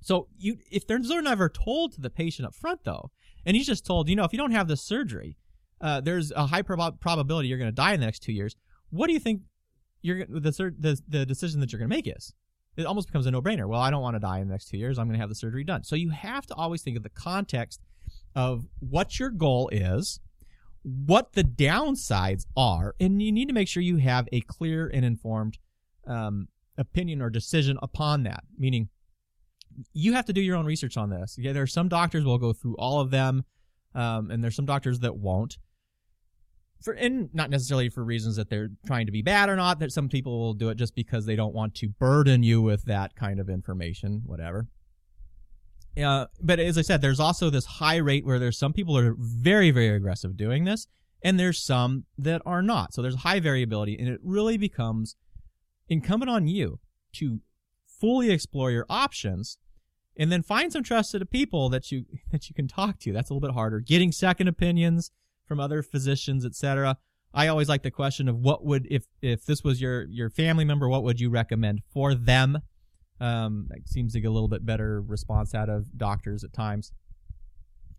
So 0.00 0.28
you, 0.36 0.58
if 0.70 0.86
they're, 0.86 1.00
they're 1.00 1.22
never 1.22 1.48
told 1.48 1.92
to 1.94 2.00
the 2.00 2.10
patient 2.10 2.46
up 2.46 2.54
front 2.54 2.84
though, 2.84 3.10
and 3.46 3.56
he's 3.56 3.66
just 3.66 3.86
told, 3.86 4.08
you 4.08 4.16
know, 4.16 4.24
if 4.24 4.32
you 4.32 4.38
don't 4.38 4.52
have 4.52 4.68
this 4.68 4.82
surgery, 4.82 5.36
uh, 5.80 6.00
there's 6.00 6.30
a 6.32 6.46
high 6.46 6.62
prob- 6.62 7.00
probability 7.00 7.48
you're 7.48 7.58
going 7.58 7.68
to 7.70 7.74
die 7.74 7.94
in 7.94 8.00
the 8.00 8.06
next 8.06 8.22
two 8.22 8.32
years. 8.32 8.56
What 8.90 9.06
do 9.06 9.12
you 9.12 9.18
think 9.18 9.42
you're 10.02 10.26
the 10.26 10.74
the 10.78 11.00
the 11.08 11.26
decision 11.26 11.60
that 11.60 11.72
you're 11.72 11.78
going 11.78 11.90
to 11.90 11.96
make 11.96 12.06
is? 12.06 12.32
It 12.76 12.86
almost 12.86 13.08
becomes 13.08 13.26
a 13.26 13.30
no-brainer. 13.30 13.68
Well, 13.68 13.80
I 13.80 13.90
don't 13.90 14.02
want 14.02 14.16
to 14.16 14.20
die 14.20 14.40
in 14.40 14.48
the 14.48 14.52
next 14.52 14.68
two 14.68 14.78
years. 14.78 14.98
I'm 14.98 15.06
going 15.06 15.14
to 15.14 15.20
have 15.20 15.28
the 15.28 15.34
surgery 15.34 15.64
done. 15.64 15.84
So 15.84 15.94
you 15.94 16.10
have 16.10 16.44
to 16.46 16.54
always 16.54 16.82
think 16.82 16.96
of 16.96 17.02
the 17.02 17.08
context 17.08 17.80
of 18.34 18.66
what 18.80 19.18
your 19.20 19.30
goal 19.30 19.68
is 19.72 20.20
what 20.84 21.32
the 21.32 21.42
downsides 21.42 22.44
are, 22.56 22.94
and 23.00 23.22
you 23.22 23.32
need 23.32 23.48
to 23.48 23.54
make 23.54 23.68
sure 23.68 23.82
you 23.82 23.96
have 23.96 24.28
a 24.32 24.40
clear 24.42 24.90
and 24.92 25.04
informed 25.04 25.58
um, 26.06 26.48
opinion 26.76 27.22
or 27.22 27.30
decision 27.30 27.78
upon 27.82 28.22
that. 28.24 28.44
Meaning, 28.58 28.90
you 29.92 30.12
have 30.12 30.26
to 30.26 30.32
do 30.32 30.42
your 30.42 30.56
own 30.56 30.66
research 30.66 30.96
on 30.96 31.10
this. 31.10 31.36
Yeah, 31.38 31.52
there 31.52 31.62
are 31.62 31.66
some 31.66 31.88
doctors 31.88 32.24
will 32.24 32.38
go 32.38 32.52
through 32.52 32.76
all 32.76 33.00
of 33.00 33.10
them, 33.10 33.44
um, 33.94 34.30
and 34.30 34.44
there's 34.44 34.56
some 34.56 34.66
doctors 34.66 35.00
that 35.00 35.16
won't. 35.16 35.56
For 36.82 36.92
and 36.92 37.30
not 37.32 37.48
necessarily 37.48 37.88
for 37.88 38.04
reasons 38.04 38.36
that 38.36 38.50
they're 38.50 38.68
trying 38.86 39.06
to 39.06 39.12
be 39.12 39.22
bad 39.22 39.48
or 39.48 39.56
not. 39.56 39.78
That 39.78 39.90
some 39.90 40.10
people 40.10 40.38
will 40.38 40.52
do 40.52 40.68
it 40.68 40.76
just 40.76 40.94
because 40.94 41.24
they 41.24 41.36
don't 41.36 41.54
want 41.54 41.74
to 41.76 41.88
burden 41.88 42.42
you 42.42 42.60
with 42.60 42.84
that 42.84 43.16
kind 43.16 43.40
of 43.40 43.48
information, 43.48 44.22
whatever. 44.26 44.68
Uh, 46.02 46.26
but 46.40 46.58
as 46.58 46.76
I 46.76 46.82
said, 46.82 47.00
there's 47.00 47.20
also 47.20 47.50
this 47.50 47.66
high 47.66 47.96
rate 47.96 48.24
where 48.24 48.38
there's 48.38 48.58
some 48.58 48.72
people 48.72 48.96
are 48.98 49.14
very, 49.18 49.70
very 49.70 49.96
aggressive 49.96 50.36
doing 50.36 50.64
this, 50.64 50.86
and 51.22 51.38
there's 51.38 51.58
some 51.58 52.04
that 52.18 52.42
are 52.44 52.62
not. 52.62 52.94
So 52.94 53.02
there's 53.02 53.16
high 53.16 53.40
variability, 53.40 53.96
and 53.98 54.08
it 54.08 54.20
really 54.22 54.56
becomes 54.56 55.16
incumbent 55.88 56.30
on 56.30 56.46
you 56.46 56.80
to 57.14 57.40
fully 57.86 58.30
explore 58.30 58.70
your 58.70 58.86
options 58.88 59.58
and 60.16 60.30
then 60.30 60.42
find 60.42 60.72
some 60.72 60.82
trusted 60.82 61.28
people 61.30 61.68
that 61.68 61.90
you 61.90 62.04
that 62.32 62.48
you 62.48 62.54
can 62.54 62.68
talk 62.68 62.98
to. 63.00 63.12
That's 63.12 63.30
a 63.30 63.34
little 63.34 63.46
bit 63.46 63.54
harder. 63.54 63.80
Getting 63.80 64.12
second 64.12 64.48
opinions 64.48 65.10
from 65.46 65.60
other 65.60 65.82
physicians, 65.82 66.44
etc. 66.44 66.98
I 67.32 67.48
always 67.48 67.68
like 67.68 67.82
the 67.82 67.90
question 67.90 68.28
of 68.28 68.36
what 68.36 68.64
would 68.64 68.86
if 68.90 69.06
if 69.20 69.44
this 69.44 69.62
was 69.64 69.80
your 69.80 70.04
your 70.04 70.30
family 70.30 70.64
member, 70.64 70.88
what 70.88 71.02
would 71.02 71.20
you 71.20 71.30
recommend 71.30 71.82
for 71.92 72.14
them? 72.14 72.58
Um, 73.20 73.66
that 73.70 73.88
seems 73.88 74.12
to 74.14 74.20
get 74.20 74.28
a 74.28 74.32
little 74.32 74.48
bit 74.48 74.66
better 74.66 75.00
response 75.00 75.54
out 75.54 75.68
of 75.68 75.96
doctors 75.96 76.42
at 76.42 76.52
times. 76.52 76.92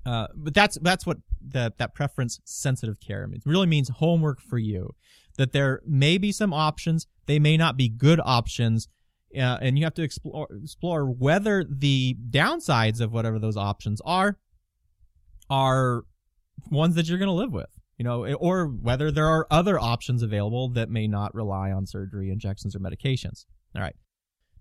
Uh, 0.06 0.28
but 0.36 0.54
that's 0.54 0.78
that's 0.82 1.06
what 1.06 1.18
that 1.50 1.78
that 1.78 1.96
preference 1.96 2.40
sensitive 2.46 3.00
care 3.00 3.26
means. 3.28 3.44
It 3.46 3.50
really 3.50 3.68
means 3.68 3.90
homework 3.90 4.40
for 4.40 4.58
you. 4.58 4.94
That 5.38 5.52
there 5.52 5.82
may 5.86 6.18
be 6.18 6.32
some 6.32 6.54
options, 6.54 7.08
they 7.26 7.40
may 7.40 7.58
not 7.58 7.76
be 7.76 7.90
good 7.90 8.22
options, 8.24 8.88
uh, 9.36 9.58
and 9.62 9.78
you 9.78 9.84
have 9.84 9.96
to 9.96 10.04
explore 10.04 10.48
explore 10.62 11.10
whether 11.10 11.66
the 11.68 12.16
downsides 12.30 13.02
of 13.02 13.12
whatever 13.12 13.40
those 13.40 13.58
options 13.58 14.00
are 14.06 14.38
are 15.50 16.04
ones 16.70 16.96
that 16.96 17.08
you're 17.08 17.18
going 17.18 17.28
to 17.28 17.34
live 17.34 17.52
with. 17.52 17.70
You 17.98 18.04
know, 18.04 18.26
or 18.36 18.68
whether 18.68 19.10
there 19.10 19.28
are 19.28 19.48
other 19.50 19.80
options 19.80 20.22
available 20.22 20.70
that 20.70 20.90
may 20.90 21.08
not 21.08 21.34
rely 21.34 21.72
on 21.72 21.86
surgery, 21.86 22.30
injections, 22.30 22.76
or 22.76 22.80
medications. 22.80 23.46
All 23.74 23.82
right. 23.82 23.96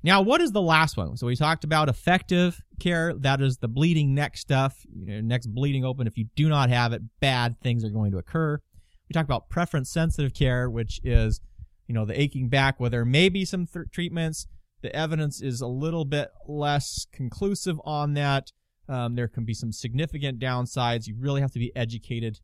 Now, 0.04 0.20
what 0.20 0.42
is 0.42 0.52
the 0.52 0.60
last 0.60 0.98
one? 0.98 1.16
So 1.16 1.26
we 1.26 1.34
talked 1.34 1.64
about 1.64 1.88
effective 1.88 2.60
care. 2.78 3.14
That 3.14 3.40
is 3.40 3.56
the 3.56 3.68
bleeding 3.68 4.14
neck 4.14 4.36
stuff. 4.36 4.84
You 4.94 5.06
know, 5.06 5.20
neck's 5.22 5.46
bleeding 5.46 5.82
open. 5.82 6.06
If 6.06 6.18
you 6.18 6.26
do 6.36 6.50
not 6.50 6.68
have 6.68 6.92
it, 6.92 7.00
bad 7.20 7.58
things 7.62 7.82
are 7.84 7.88
going 7.90 8.12
to 8.12 8.18
occur. 8.18 8.60
We 9.08 9.14
talked 9.14 9.26
about 9.26 9.48
preference 9.48 9.90
sensitive 9.90 10.34
care, 10.34 10.68
which 10.68 11.00
is, 11.04 11.40
you 11.86 11.94
know, 11.94 12.04
the 12.04 12.20
aching 12.20 12.50
back 12.50 12.78
where 12.78 12.90
there 12.90 13.06
may 13.06 13.30
be 13.30 13.46
some 13.46 13.66
th- 13.66 13.86
treatments. 13.92 14.46
The 14.82 14.94
evidence 14.94 15.40
is 15.40 15.62
a 15.62 15.66
little 15.66 16.04
bit 16.04 16.28
less 16.46 17.06
conclusive 17.10 17.80
on 17.86 18.12
that. 18.12 18.52
Um, 18.90 19.14
there 19.14 19.28
can 19.28 19.46
be 19.46 19.54
some 19.54 19.72
significant 19.72 20.38
downsides. 20.38 21.06
You 21.06 21.16
really 21.18 21.40
have 21.40 21.52
to 21.52 21.58
be 21.58 21.74
educated 21.74 22.40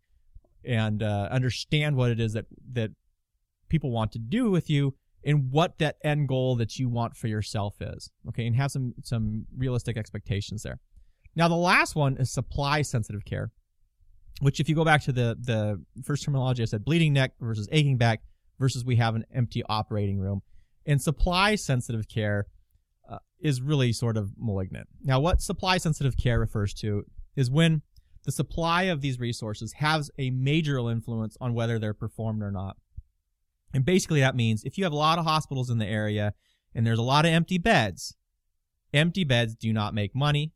and 0.65 1.03
uh, 1.03 1.29
understand 1.31 1.97
what 1.97 2.11
it 2.11 2.21
is 2.21 2.33
that 2.33 2.47
that 2.73 2.93
people 3.69 3.91
want 3.91 4.13
to 4.13 4.19
do 4.19 4.51
with 4.51 4.71
you 4.71 4.95
and 5.25 5.51
what 5.51 5.79
that 5.79 5.97
end 6.03 6.29
goal 6.29 6.57
that 6.57 6.79
you 6.79 6.89
want 6.89 7.17
for 7.17 7.27
yourself 7.27 7.77
is. 7.81 8.11
Okay, 8.29 8.47
and 8.47 8.57
have 8.57 8.71
some 8.71 8.95
some 9.03 9.47
realistic 9.57 9.97
expectations 9.97 10.63
there. 10.63 10.79
Now 11.37 11.49
the 11.49 11.57
last 11.57 11.95
one 11.95 12.17
is 12.17 12.33
supply 12.33 12.83
sensitive 12.83 13.25
care, 13.25 13.51
which 14.41 14.61
if 14.61 14.69
you 14.69 14.75
go 14.75 14.85
back 14.85 15.03
to 15.05 15.13
the 15.13 15.37
the 15.41 15.83
first 16.05 16.25
terminology 16.25 16.63
I 16.63 16.67
said 16.67 16.85
bleeding 16.85 17.13
neck 17.13 17.33
versus 17.41 17.69
aching 17.71 17.97
back 17.97 18.23
versus 18.59 18.85
we 18.85 18.97
have 18.97 19.15
an 19.15 19.25
empty 19.35 19.63
operating 19.69 20.19
room. 20.19 20.43
And 20.87 21.01
supply 21.01 21.55
sensitive 21.57 22.09
care 22.09 22.47
uh, 23.09 23.19
is 23.39 23.61
really 23.61 23.93
sort 23.93 24.17
of 24.17 24.33
malignant. 24.39 24.89
Now 25.03 25.21
what 25.21 25.41
supply 25.43 25.79
sensitive 25.79 26.17
care 26.17 26.41
refers 26.41 26.75
to 26.75 27.05
is 27.37 27.51
when 27.51 27.83
the 28.25 28.33
supply 28.33 28.85
of 28.85 29.01
these 29.01 29.19
resources 29.19 29.73
has 29.75 30.11
a 30.19 30.31
major 30.31 30.79
influence 30.91 31.37
on 31.41 31.55
whether 31.55 31.79
they're 31.79 31.95
performed 31.95 32.43
or 32.43 32.51
not. 32.51 32.77
And 33.73 33.85
basically 33.85 34.21
that 34.21 34.37
means 34.37 34.65
if 34.65 34.77
you 34.77 34.85
have 34.85 34.93
a 34.93 34.97
lot 34.97 35.19
of 35.19 35.25
hospitals 35.25 35.71
in 35.71 35.79
the 35.79 35.87
area 35.87 36.35
and 36.75 36.87
there's 36.87 36.99
a 36.99 37.03
lot 37.03 37.25
of 37.25 37.33
empty 37.33 37.59
beds, 37.59 38.17
empty 38.93 39.25
beds 39.25 39.55
do 39.55 39.73
not 39.73 39.95
make 39.95 40.15
money. 40.15 40.53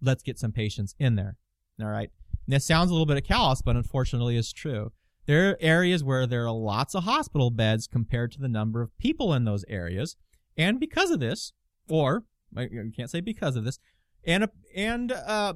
Let's 0.00 0.22
get 0.22 0.38
some 0.38 0.52
patients 0.52 0.94
in 0.98 1.16
there. 1.16 1.36
All 1.80 1.88
right. 1.88 2.10
And 2.46 2.54
this 2.54 2.66
sounds 2.66 2.90
a 2.90 2.94
little 2.94 3.06
bit 3.06 3.22
callous, 3.26 3.62
but 3.62 3.76
unfortunately 3.76 4.36
is 4.36 4.52
true. 4.52 4.92
There 5.26 5.50
are 5.50 5.58
areas 5.60 6.02
where 6.02 6.26
there 6.26 6.46
are 6.46 6.52
lots 6.52 6.94
of 6.94 7.04
hospital 7.04 7.50
beds 7.50 7.86
compared 7.86 8.32
to 8.32 8.40
the 8.40 8.48
number 8.48 8.80
of 8.80 8.96
people 8.98 9.34
in 9.34 9.44
those 9.44 9.64
areas. 9.68 10.16
And 10.56 10.80
because 10.80 11.10
of 11.10 11.20
this, 11.20 11.52
or 11.88 12.24
I 12.56 12.68
can't 12.96 13.10
say 13.10 13.20
because 13.20 13.54
of 13.56 13.64
this, 13.64 13.78
and, 14.24 14.48
and, 14.74 15.12
uh, 15.12 15.54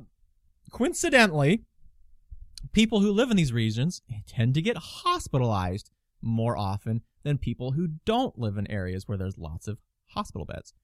coincidentally, 0.71 1.63
people 2.73 3.01
who 3.01 3.11
live 3.11 3.31
in 3.31 3.37
these 3.37 3.53
regions 3.53 4.03
tend 4.29 4.55
to 4.55 4.63
get 4.63 4.77
hospitalized 4.77 5.91
more 6.23 6.57
often 6.57 7.03
than 7.25 7.39
people 7.39 7.73
who 7.73 7.89
don't 8.05 8.39
live 8.39 8.57
in 8.57 8.71
areas 8.71 9.07
where 9.07 9.19
there's 9.19 9.39
lots 9.39 9.69
of 9.69 9.79
hospital 10.09 10.45
beds. 10.45 10.75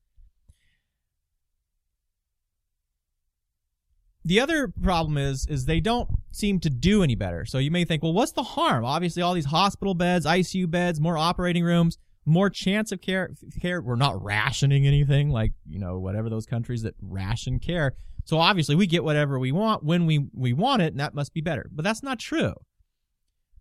The 4.25 4.41
other 4.41 4.69
problem 4.69 5.17
is 5.17 5.47
is 5.49 5.65
they 5.65 5.81
don't 5.81 6.11
seem 6.33 6.61
to 6.61 6.71
do 6.71 7.03
any 7.03 7.15
better. 7.15 7.47
So 7.47 7.59
you 7.59 7.71
may 7.71 7.85
think, 7.85 8.03
well, 8.03 8.13
what's 8.13 8.33
the 8.33 8.43
harm? 8.43 8.85
Obviously, 8.85 9.23
all 9.23 9.33
these 9.33 9.47
hospital 9.47 9.95
beds, 9.95 10.27
ICU 10.27 10.71
beds, 10.71 11.01
more 11.01 11.17
operating 11.17 11.65
rooms, 11.65 11.97
more 12.27 12.51
chance 12.51 12.93
of 12.93 13.01
care. 13.01 13.31
Care. 13.61 13.81
We're 13.81 13.97
not 13.97 14.23
rationing 14.23 14.87
anything 14.87 15.31
like 15.31 15.53
you 15.67 15.79
know 15.79 15.99
whatever 15.99 16.29
those 16.29 16.47
countries 16.47 16.83
that 16.83 16.95
ration 17.01 17.59
care. 17.59 17.95
So 18.25 18.39
obviously, 18.39 18.75
we 18.75 18.87
get 18.87 19.03
whatever 19.03 19.39
we 19.39 19.53
want 19.53 19.83
when 19.83 20.05
we 20.05 20.27
we 20.35 20.53
want 20.53 20.83
it, 20.83 20.93
and 20.93 21.01
that 21.01 21.15
must 21.15 21.33
be 21.33 21.41
better. 21.41 21.71
But 21.73 21.85
that's 21.85 22.03
not 22.03 22.19
true 22.19 22.55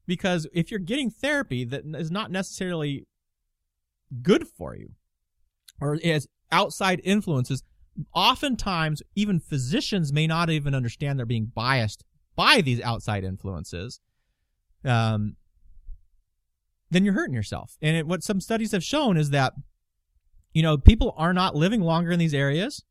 because 0.08 0.48
if 0.54 0.72
you're 0.72 0.80
getting 0.80 1.12
therapy 1.12 1.66
that 1.66 1.84
is 1.86 2.10
not 2.10 2.32
necessarily 2.32 3.06
good 4.22 4.48
for 4.48 4.76
you 4.76 4.92
or 5.80 6.00
has 6.04 6.28
outside 6.52 7.02
influences, 7.04 7.62
oftentimes 8.14 9.04
even 9.16 9.40
physicians 9.40 10.14
may 10.14 10.26
not 10.26 10.50
even 10.50 10.74
understand 10.74 11.20
they're 11.20 11.26
being 11.26 11.52
biased 11.54 12.04
by 12.36 12.62
these 12.62 12.82
outside 12.82 13.24
influences. 13.24 14.00
Um, 14.86 15.36
then 16.90 17.04
you're 17.04 17.14
hurting 17.14 17.36
yourself. 17.36 17.78
And 17.82 17.98
it, 17.98 18.08
what 18.08 18.24
some 18.24 18.40
studies 18.40 18.72
have 18.72 18.84
shown 18.84 19.18
is 19.18 19.32
that, 19.32 19.54
you 20.54 20.64
know, 20.64 20.78
people 20.78 21.14
are 21.18 21.34
not 21.34 21.56
living 21.56 21.82
longer 21.82 22.12
in 22.12 22.20
these 22.20 22.34
areas. 22.34 22.84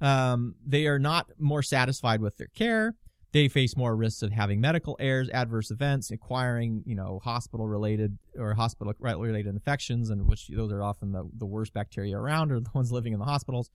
Um, 0.00 0.56
they 0.64 0.86
are 0.86 0.98
not 0.98 1.30
more 1.38 1.62
satisfied 1.62 2.20
with 2.20 2.36
their 2.36 2.48
care 2.48 2.94
they 3.32 3.48
face 3.48 3.76
more 3.76 3.94
risks 3.94 4.22
of 4.22 4.32
having 4.32 4.60
medical 4.60 4.96
errors, 4.98 5.28
adverse 5.30 5.70
events, 5.70 6.10
acquiring, 6.10 6.82
you 6.86 6.94
know, 6.94 7.20
hospital 7.22 7.66
related 7.66 8.16
or 8.38 8.54
hospital 8.54 8.94
related 9.00 9.46
infections, 9.46 10.08
and 10.08 10.26
which 10.26 10.48
those 10.48 10.72
are 10.72 10.82
often 10.82 11.12
the, 11.12 11.28
the 11.36 11.44
worst 11.44 11.74
bacteria 11.74 12.16
around 12.16 12.50
or 12.50 12.60
the 12.60 12.70
ones 12.74 12.90
living 12.90 13.12
in 13.12 13.18
the 13.18 13.26
hospitals. 13.26 13.70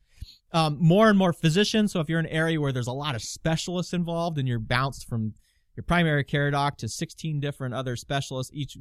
Um, 0.54 0.78
more 0.80 1.10
and 1.10 1.18
more 1.18 1.34
physicians. 1.34 1.92
So 1.92 2.00
if 2.00 2.10
you're 2.10 2.20
in 2.20 2.26
an 2.26 2.32
area 2.32 2.60
where 2.60 2.72
there's 2.72 2.88
a 2.88 2.94
lot 2.94 3.14
of 3.14 3.22
specialists 3.22 3.94
involved 3.94 4.40
and 4.40 4.48
you're 4.48 4.60
bounced 4.60 5.08
from 5.08 5.34
your 5.76 5.84
primary 5.84 6.24
care 6.24 6.50
doc 6.50 6.78
to 6.78 6.90
16 6.90 7.40
different 7.40 7.76
other 7.76 7.96
specialists, 7.96 8.52
each 8.56 8.78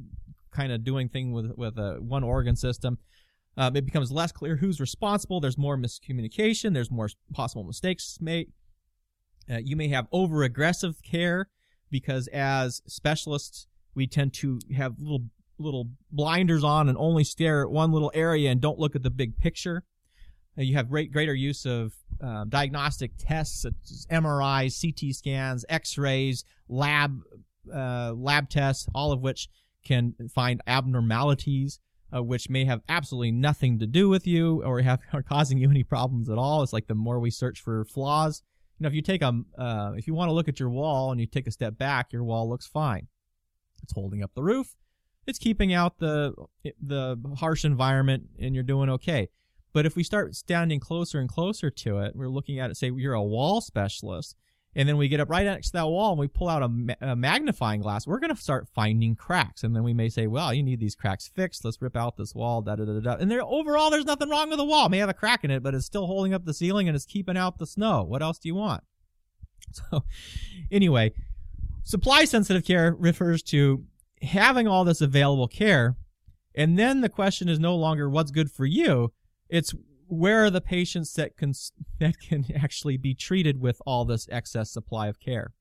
kind 0.51 0.71
of 0.71 0.83
doing 0.83 1.07
thing 1.07 1.31
with, 1.33 1.51
with 1.55 1.77
a 1.77 1.97
one 1.99 2.23
organ 2.23 2.55
system, 2.55 2.97
um, 3.57 3.75
it 3.75 3.85
becomes 3.85 4.11
less 4.11 4.31
clear 4.31 4.55
who's 4.55 4.79
responsible. 4.79 5.39
There's 5.39 5.57
more 5.57 5.77
miscommunication. 5.77 6.73
There's 6.73 6.89
more 6.89 7.09
possible 7.31 7.63
mistakes 7.63 8.17
made 8.19 8.51
uh, 9.49 9.57
you 9.57 9.75
may 9.75 9.89
have 9.89 10.07
over 10.11 10.43
aggressive 10.43 10.95
care 11.03 11.49
because 11.89 12.27
as 12.29 12.81
specialists, 12.87 13.67
we 13.95 14.07
tend 14.07 14.33
to 14.33 14.59
have 14.75 14.99
little 14.99 15.25
little 15.59 15.89
blinders 16.11 16.63
on 16.63 16.89
and 16.89 16.97
only 16.97 17.23
stare 17.23 17.61
at 17.61 17.69
one 17.69 17.91
little 17.91 18.11
area 18.13 18.49
and 18.49 18.59
don't 18.59 18.79
look 18.79 18.95
at 18.95 19.03
the 19.03 19.09
big 19.09 19.37
picture. 19.37 19.83
Uh, 20.57 20.61
you 20.61 20.75
have 20.75 20.89
great, 20.89 21.11
greater 21.11 21.33
use 21.33 21.65
of 21.65 21.93
uh, 22.21 22.43
diagnostic 22.45 23.11
tests 23.17 23.61
such 23.61 23.73
as 23.85 24.07
MRIs, 24.11 24.81
CT 24.81 25.15
scans, 25.15 25.65
X-rays, 25.69 26.43
lab 26.67 27.19
uh, 27.73 28.13
lab 28.15 28.49
tests, 28.49 28.87
all 28.93 29.11
of 29.11 29.21
which 29.21 29.47
can 29.85 30.15
find 30.33 30.61
abnormalities, 30.67 31.79
uh, 32.15 32.21
which 32.21 32.49
may 32.49 32.65
have 32.65 32.81
absolutely 32.89 33.31
nothing 33.31 33.79
to 33.79 33.87
do 33.87 34.09
with 34.09 34.27
you 34.27 34.63
or 34.63 34.81
have 34.81 34.99
are 35.13 35.23
causing 35.23 35.57
you 35.57 35.69
any 35.69 35.83
problems 35.83 36.29
at 36.29 36.37
all. 36.37 36.63
It's 36.63 36.73
like 36.73 36.87
the 36.87 36.95
more 36.95 37.19
we 37.19 37.31
search 37.31 37.59
for 37.61 37.85
flaws, 37.85 38.43
you 38.77 38.83
know, 38.83 38.87
if 38.87 38.93
you 38.93 39.01
take 39.01 39.21
a, 39.21 39.41
uh, 39.57 39.93
if 39.95 40.07
you 40.07 40.13
want 40.13 40.29
to 40.29 40.33
look 40.33 40.47
at 40.47 40.59
your 40.59 40.69
wall 40.69 41.11
and 41.11 41.19
you 41.19 41.27
take 41.27 41.47
a 41.47 41.51
step 41.51 41.77
back, 41.77 42.11
your 42.11 42.23
wall 42.23 42.49
looks 42.49 42.65
fine. 42.65 43.07
It's 43.81 43.93
holding 43.93 44.23
up 44.23 44.31
the 44.33 44.43
roof. 44.43 44.75
It's 45.25 45.39
keeping 45.39 45.73
out 45.73 45.99
the 45.99 46.33
the 46.81 47.17
harsh 47.39 47.63
environment, 47.63 48.23
and 48.39 48.53
you're 48.53 48.63
doing 48.63 48.89
okay. 48.89 49.29
But 49.73 49.85
if 49.85 49.95
we 49.95 50.03
start 50.03 50.35
standing 50.35 50.79
closer 50.79 51.19
and 51.19 51.29
closer 51.29 51.69
to 51.69 51.99
it, 51.99 52.15
we're 52.15 52.29
looking 52.29 52.59
at 52.59 52.69
it. 52.71 52.77
Say 52.77 52.91
you're 52.95 53.13
a 53.13 53.23
wall 53.23 53.61
specialist, 53.61 54.35
and 54.75 54.89
then 54.89 54.97
we 54.97 55.07
get 55.07 55.19
up 55.19 55.29
right 55.29 55.45
next 55.45 55.67
to 55.67 55.73
that 55.73 55.87
wall 55.87 56.11
and 56.11 56.19
we 56.19 56.27
pull 56.27 56.49
out 56.49 56.63
a, 56.63 57.11
a 57.11 57.15
magnifying 57.15 57.81
glass. 57.81 58.07
We're 58.07 58.19
going 58.19 58.35
to 58.35 58.41
start 58.41 58.67
finding 58.73 59.15
cracks, 59.15 59.63
and 59.63 59.75
then 59.75 59.83
we 59.83 59.93
may 59.93 60.09
say, 60.09 60.27
"Well, 60.27 60.53
you 60.53 60.63
need 60.63 60.79
these 60.79 60.95
cracks 60.95 61.27
fixed. 61.27 61.63
Let's 61.63 61.81
rip 61.81 61.95
out 61.95 62.17
this 62.17 62.33
wall." 62.33 62.61
Da 62.61 62.75
da 62.75 62.85
da 62.85 62.99
da. 62.99 63.15
And 63.15 63.29
there, 63.29 63.43
overall, 63.43 63.89
there's 63.89 64.05
nothing 64.05 64.29
wrong 64.29 64.49
with 64.49 64.57
the 64.57 64.65
wall. 64.65 64.87
It 64.87 64.89
may 64.89 64.97
have 64.97 65.09
a 65.09 65.13
crack 65.13 65.43
in 65.43 65.51
it, 65.51 65.63
but 65.63 65.75
it's 65.75 65.85
still 65.85 66.07
holding 66.07 66.33
up 66.33 66.45
the 66.45 66.53
ceiling 66.53 66.87
and 66.87 66.95
it's 66.95 67.05
keeping 67.05 67.37
out 67.37 67.57
the 67.57 67.67
snow. 67.67 68.03
What 68.03 68.21
else 68.21 68.39
do 68.39 68.47
you 68.47 68.55
want? 68.55 68.83
So, 69.71 70.03
anyway, 70.71 71.13
supply 71.83 72.25
sensitive 72.25 72.65
care 72.65 72.93
refers 72.93 73.41
to 73.43 73.85
having 74.21 74.67
all 74.67 74.83
this 74.83 75.01
available 75.01 75.47
care. 75.47 75.95
And 76.53 76.77
then 76.77 77.01
the 77.01 77.09
question 77.09 77.49
is 77.49 77.59
no 77.59 77.75
longer 77.75 78.09
what's 78.09 78.29
good 78.29 78.51
for 78.51 78.65
you. 78.65 79.13
It's 79.49 79.73
where 80.07 80.43
are 80.43 80.49
the 80.49 80.61
patients 80.61 81.13
that 81.13 81.37
can, 81.37 81.53
that 81.99 82.19
can 82.19 82.45
actually 82.55 82.97
be 82.97 83.13
treated 83.13 83.59
with 83.59 83.81
all 83.85 84.05
this 84.05 84.27
excess 84.31 84.71
supply 84.71 85.07
of 85.07 85.19
care. 85.19 85.51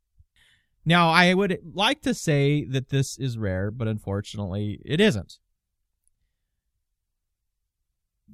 Now, 0.85 1.11
I 1.11 1.33
would 1.35 1.59
like 1.75 2.03
to 2.03 2.15
say 2.15 2.65
that 2.65 2.89
this 2.89 3.17
is 3.19 3.39
rare, 3.39 3.71
but 3.71 3.87
unfortunately 3.87 4.81
it 4.85 5.01
isn't. 5.01 5.39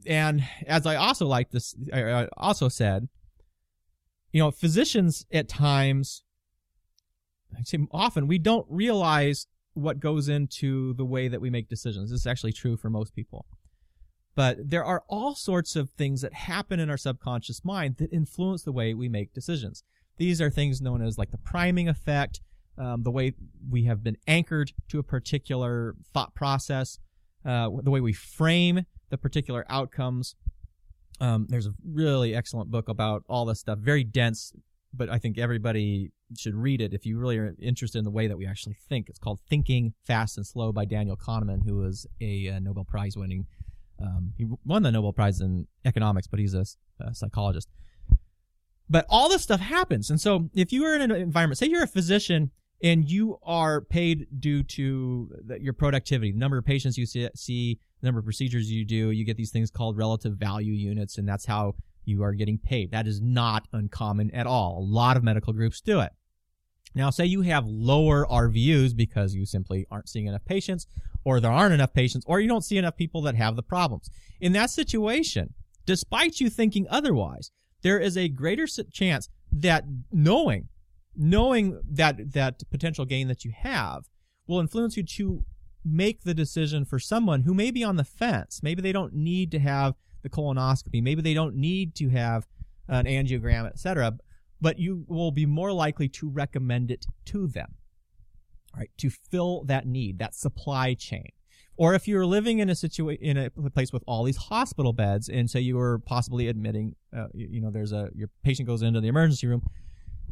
And 0.06 0.46
as 0.66 0.86
I 0.86 0.96
also 0.96 1.26
like 1.26 1.50
this, 1.50 1.74
I 1.92 2.28
also 2.36 2.68
said, 2.68 3.08
you 4.32 4.40
know, 4.40 4.50
physicians 4.50 5.26
at 5.32 5.48
times, 5.48 6.22
I 7.56 7.62
say 7.62 7.78
often, 7.90 8.26
we 8.26 8.38
don't 8.38 8.66
realize 8.68 9.46
what 9.74 10.00
goes 10.00 10.28
into 10.28 10.94
the 10.94 11.04
way 11.04 11.28
that 11.28 11.40
we 11.40 11.50
make 11.50 11.68
decisions. 11.68 12.10
This 12.10 12.20
is 12.20 12.26
actually 12.26 12.52
true 12.52 12.76
for 12.76 12.90
most 12.90 13.14
people. 13.14 13.46
But 14.38 14.70
there 14.70 14.84
are 14.84 15.02
all 15.08 15.34
sorts 15.34 15.74
of 15.74 15.90
things 15.90 16.20
that 16.20 16.32
happen 16.32 16.78
in 16.78 16.88
our 16.88 16.96
subconscious 16.96 17.64
mind 17.64 17.96
that 17.96 18.12
influence 18.12 18.62
the 18.62 18.70
way 18.70 18.94
we 18.94 19.08
make 19.08 19.34
decisions. 19.34 19.82
These 20.16 20.40
are 20.40 20.48
things 20.48 20.80
known 20.80 21.02
as 21.02 21.18
like 21.18 21.32
the 21.32 21.38
priming 21.38 21.88
effect, 21.88 22.40
um, 22.78 23.02
the 23.02 23.10
way 23.10 23.34
we 23.68 23.86
have 23.86 24.04
been 24.04 24.16
anchored 24.28 24.70
to 24.90 25.00
a 25.00 25.02
particular 25.02 25.96
thought 26.14 26.36
process, 26.36 27.00
uh, 27.44 27.68
the 27.82 27.90
way 27.90 28.00
we 28.00 28.12
frame 28.12 28.86
the 29.10 29.18
particular 29.18 29.66
outcomes, 29.68 30.36
um, 31.20 31.46
there's 31.48 31.66
a 31.66 31.74
really 31.84 32.32
excellent 32.32 32.70
book 32.70 32.88
about 32.88 33.24
all 33.28 33.44
this 33.44 33.58
stuff, 33.58 33.80
very 33.80 34.04
dense, 34.04 34.52
but 34.94 35.08
I 35.08 35.18
think 35.18 35.36
everybody 35.36 36.12
should 36.36 36.54
read 36.54 36.80
it 36.80 36.94
if 36.94 37.04
you 37.04 37.18
really 37.18 37.38
are 37.38 37.56
interested 37.60 37.98
in 37.98 38.04
the 38.04 38.12
way 38.12 38.28
that 38.28 38.38
we 38.38 38.46
actually 38.46 38.76
think. 38.88 39.08
It's 39.08 39.18
called 39.18 39.40
Thinking 39.50 39.94
Fast 40.04 40.36
and 40.36 40.46
Slow 40.46 40.70
by 40.70 40.84
Daniel 40.84 41.16
Kahneman, 41.16 41.64
who 41.64 41.78
was 41.78 42.06
a, 42.20 42.46
a 42.46 42.60
Nobel 42.60 42.84
Prize 42.84 43.16
winning 43.16 43.46
Um, 44.00 44.32
he 44.36 44.46
won 44.64 44.82
the 44.82 44.92
Nobel 44.92 45.12
Prize 45.12 45.40
in 45.40 45.66
economics, 45.84 46.26
but 46.26 46.38
he's 46.38 46.54
a, 46.54 46.64
a 47.00 47.14
psychologist. 47.14 47.68
But 48.88 49.04
all 49.08 49.28
this 49.28 49.42
stuff 49.42 49.60
happens. 49.60 50.10
And 50.10 50.20
so 50.20 50.48
if 50.54 50.72
you 50.72 50.84
are 50.84 50.94
in 50.94 51.02
an 51.02 51.10
environment, 51.10 51.58
say 51.58 51.66
you're 51.66 51.82
a 51.82 51.88
physician 51.88 52.50
and 52.82 53.10
you 53.10 53.38
are 53.42 53.80
paid 53.80 54.26
due 54.38 54.62
to 54.62 55.30
the, 55.46 55.60
your 55.60 55.72
productivity, 55.72 56.32
the 56.32 56.38
number 56.38 56.58
of 56.58 56.64
patients 56.64 56.96
you 56.96 57.06
see, 57.06 57.28
see, 57.34 57.78
the 58.00 58.06
number 58.06 58.20
of 58.20 58.24
procedures 58.24 58.70
you 58.70 58.84
do, 58.84 59.10
you 59.10 59.24
get 59.24 59.36
these 59.36 59.50
things 59.50 59.70
called 59.70 59.96
relative 59.96 60.34
value 60.34 60.72
units, 60.72 61.18
and 61.18 61.28
that's 61.28 61.44
how 61.44 61.74
you 62.04 62.22
are 62.22 62.32
getting 62.32 62.56
paid. 62.56 62.92
That 62.92 63.06
is 63.06 63.20
not 63.20 63.66
uncommon 63.72 64.30
at 64.30 64.46
all. 64.46 64.78
A 64.78 64.86
lot 64.86 65.16
of 65.16 65.24
medical 65.24 65.52
groups 65.52 65.80
do 65.80 66.00
it. 66.00 66.12
Now, 66.94 67.10
say 67.10 67.26
you 67.26 67.42
have 67.42 67.66
lower 67.66 68.26
RVUs 68.26 68.96
because 68.96 69.34
you 69.34 69.46
simply 69.46 69.86
aren't 69.90 70.08
seeing 70.08 70.26
enough 70.26 70.44
patients, 70.44 70.86
or 71.24 71.40
there 71.40 71.50
aren't 71.50 71.74
enough 71.74 71.92
patients, 71.92 72.24
or 72.26 72.40
you 72.40 72.48
don't 72.48 72.64
see 72.64 72.78
enough 72.78 72.96
people 72.96 73.22
that 73.22 73.34
have 73.34 73.56
the 73.56 73.62
problems. 73.62 74.10
In 74.40 74.52
that 74.52 74.70
situation, 74.70 75.54
despite 75.86 76.40
you 76.40 76.48
thinking 76.48 76.86
otherwise, 76.88 77.50
there 77.82 77.98
is 77.98 78.16
a 78.16 78.28
greater 78.28 78.66
chance 78.92 79.28
that 79.52 79.84
knowing, 80.10 80.68
knowing 81.14 81.80
that 81.88 82.32
that 82.32 82.62
potential 82.70 83.04
gain 83.04 83.28
that 83.28 83.44
you 83.44 83.52
have 83.56 84.04
will 84.46 84.60
influence 84.60 84.96
you 84.96 85.02
to 85.02 85.44
make 85.84 86.22
the 86.22 86.34
decision 86.34 86.84
for 86.84 86.98
someone 86.98 87.42
who 87.42 87.54
may 87.54 87.70
be 87.70 87.84
on 87.84 87.96
the 87.96 88.04
fence. 88.04 88.60
Maybe 88.62 88.82
they 88.82 88.92
don't 88.92 89.14
need 89.14 89.50
to 89.52 89.58
have 89.58 89.94
the 90.22 90.28
colonoscopy. 90.28 91.02
Maybe 91.02 91.22
they 91.22 91.34
don't 91.34 91.54
need 91.54 91.94
to 91.96 92.08
have 92.08 92.46
an 92.88 93.06
angiogram, 93.06 93.66
etc. 93.66 94.18
But 94.60 94.78
you 94.78 95.04
will 95.06 95.30
be 95.30 95.46
more 95.46 95.72
likely 95.72 96.08
to 96.08 96.28
recommend 96.28 96.90
it 96.90 97.06
to 97.26 97.46
them, 97.46 97.74
right? 98.76 98.90
To 98.98 99.10
fill 99.10 99.64
that 99.64 99.86
need, 99.86 100.18
that 100.18 100.34
supply 100.34 100.94
chain. 100.94 101.30
Or 101.76 101.94
if 101.94 102.08
you're 102.08 102.26
living 102.26 102.58
in 102.58 102.68
a 102.68 102.74
situation 102.74 103.22
in 103.22 103.36
a 103.36 103.70
place 103.70 103.92
with 103.92 104.02
all 104.08 104.24
these 104.24 104.36
hospital 104.36 104.92
beds, 104.92 105.28
and 105.28 105.48
say 105.48 105.60
you 105.60 105.76
were 105.76 106.00
possibly 106.00 106.48
admitting, 106.48 106.96
uh, 107.16 107.26
you, 107.32 107.48
you 107.52 107.60
know, 107.60 107.70
there's 107.70 107.92
a 107.92 108.08
your 108.16 108.28
patient 108.42 108.66
goes 108.66 108.82
into 108.82 109.00
the 109.00 109.06
emergency 109.06 109.46
room. 109.46 109.62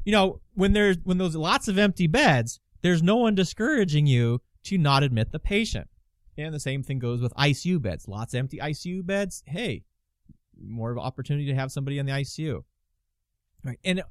You 0.05 0.11
know, 0.11 0.41
when 0.55 0.73
there's 0.73 0.97
when 1.05 1.19
there's 1.19 1.37
lots 1.37 1.69
of 1.69 1.79
empty 1.79 2.09
beds, 2.09 2.59
there's 2.83 3.01
no 3.01 3.17
one 3.17 3.37
discouraging 3.37 4.07
you 4.07 4.41
to 4.65 4.77
not 4.77 5.05
admit 5.05 5.31
the 5.31 5.39
patient. 5.39 5.89
And 6.37 6.53
the 6.53 6.61
same 6.61 6.83
thing 6.83 6.99
goes 6.99 7.23
with 7.23 7.33
ICU 7.35 7.81
beds. 7.81 8.09
Lots 8.09 8.35
of 8.35 8.39
empty 8.39 8.59
ICU 8.59 9.07
beds. 9.07 9.45
Hey, 9.47 9.85
more 10.61 10.91
of 10.91 10.97
an 10.97 11.03
opportunity 11.03 11.47
to 11.47 11.55
have 11.55 11.71
somebody 11.71 11.99
in 11.99 12.07
the 12.07 12.13
ICU. 12.13 12.63
Right. 13.65 13.79
And 13.85 14.03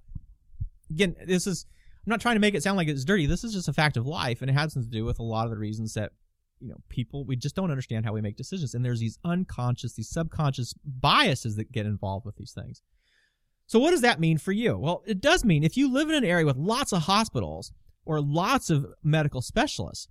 again, 0.89 1.15
this 1.25 1.47
is 1.47 1.65
I'm 2.05 2.11
not 2.11 2.21
trying 2.21 2.35
to 2.35 2.41
make 2.41 2.53
it 2.53 2.63
sound 2.63 2.77
like 2.77 2.87
it's 2.87 3.05
dirty. 3.05 3.25
This 3.25 3.43
is 3.43 3.53
just 3.53 3.67
a 3.67 3.73
fact 3.73 3.97
of 3.97 4.05
life, 4.05 4.41
and 4.41 4.49
it 4.49 4.53
has 4.53 4.73
to 4.73 4.81
do 4.81 5.05
with 5.05 5.19
a 5.19 5.23
lot 5.23 5.45
of 5.45 5.51
the 5.51 5.57
reasons 5.57 5.93
that 5.95 6.11
you 6.59 6.69
know, 6.69 6.77
people, 6.89 7.25
we 7.25 7.35
just 7.35 7.55
don't 7.55 7.71
understand 7.71 8.05
how 8.05 8.13
we 8.13 8.21
make 8.21 8.37
decisions. 8.37 8.73
And 8.73 8.83
there's 8.83 8.99
these 8.99 9.19
unconscious, 9.23 9.93
these 9.93 10.09
subconscious 10.09 10.73
biases 10.83 11.55
that 11.55 11.71
get 11.71 11.85
involved 11.85 12.25
with 12.25 12.37
these 12.37 12.53
things. 12.53 12.81
So 13.67 13.79
what 13.79 13.91
does 13.91 14.01
that 14.01 14.19
mean 14.19 14.37
for 14.37 14.51
you? 14.51 14.77
Well, 14.77 15.03
it 15.05 15.21
does 15.21 15.43
mean 15.43 15.63
if 15.63 15.75
you 15.75 15.91
live 15.91 16.09
in 16.09 16.15
an 16.15 16.23
area 16.23 16.45
with 16.45 16.57
lots 16.57 16.93
of 16.93 17.03
hospitals 17.03 17.71
or 18.05 18.21
lots 18.21 18.69
of 18.69 18.85
medical 19.03 19.41
specialists, 19.41 20.07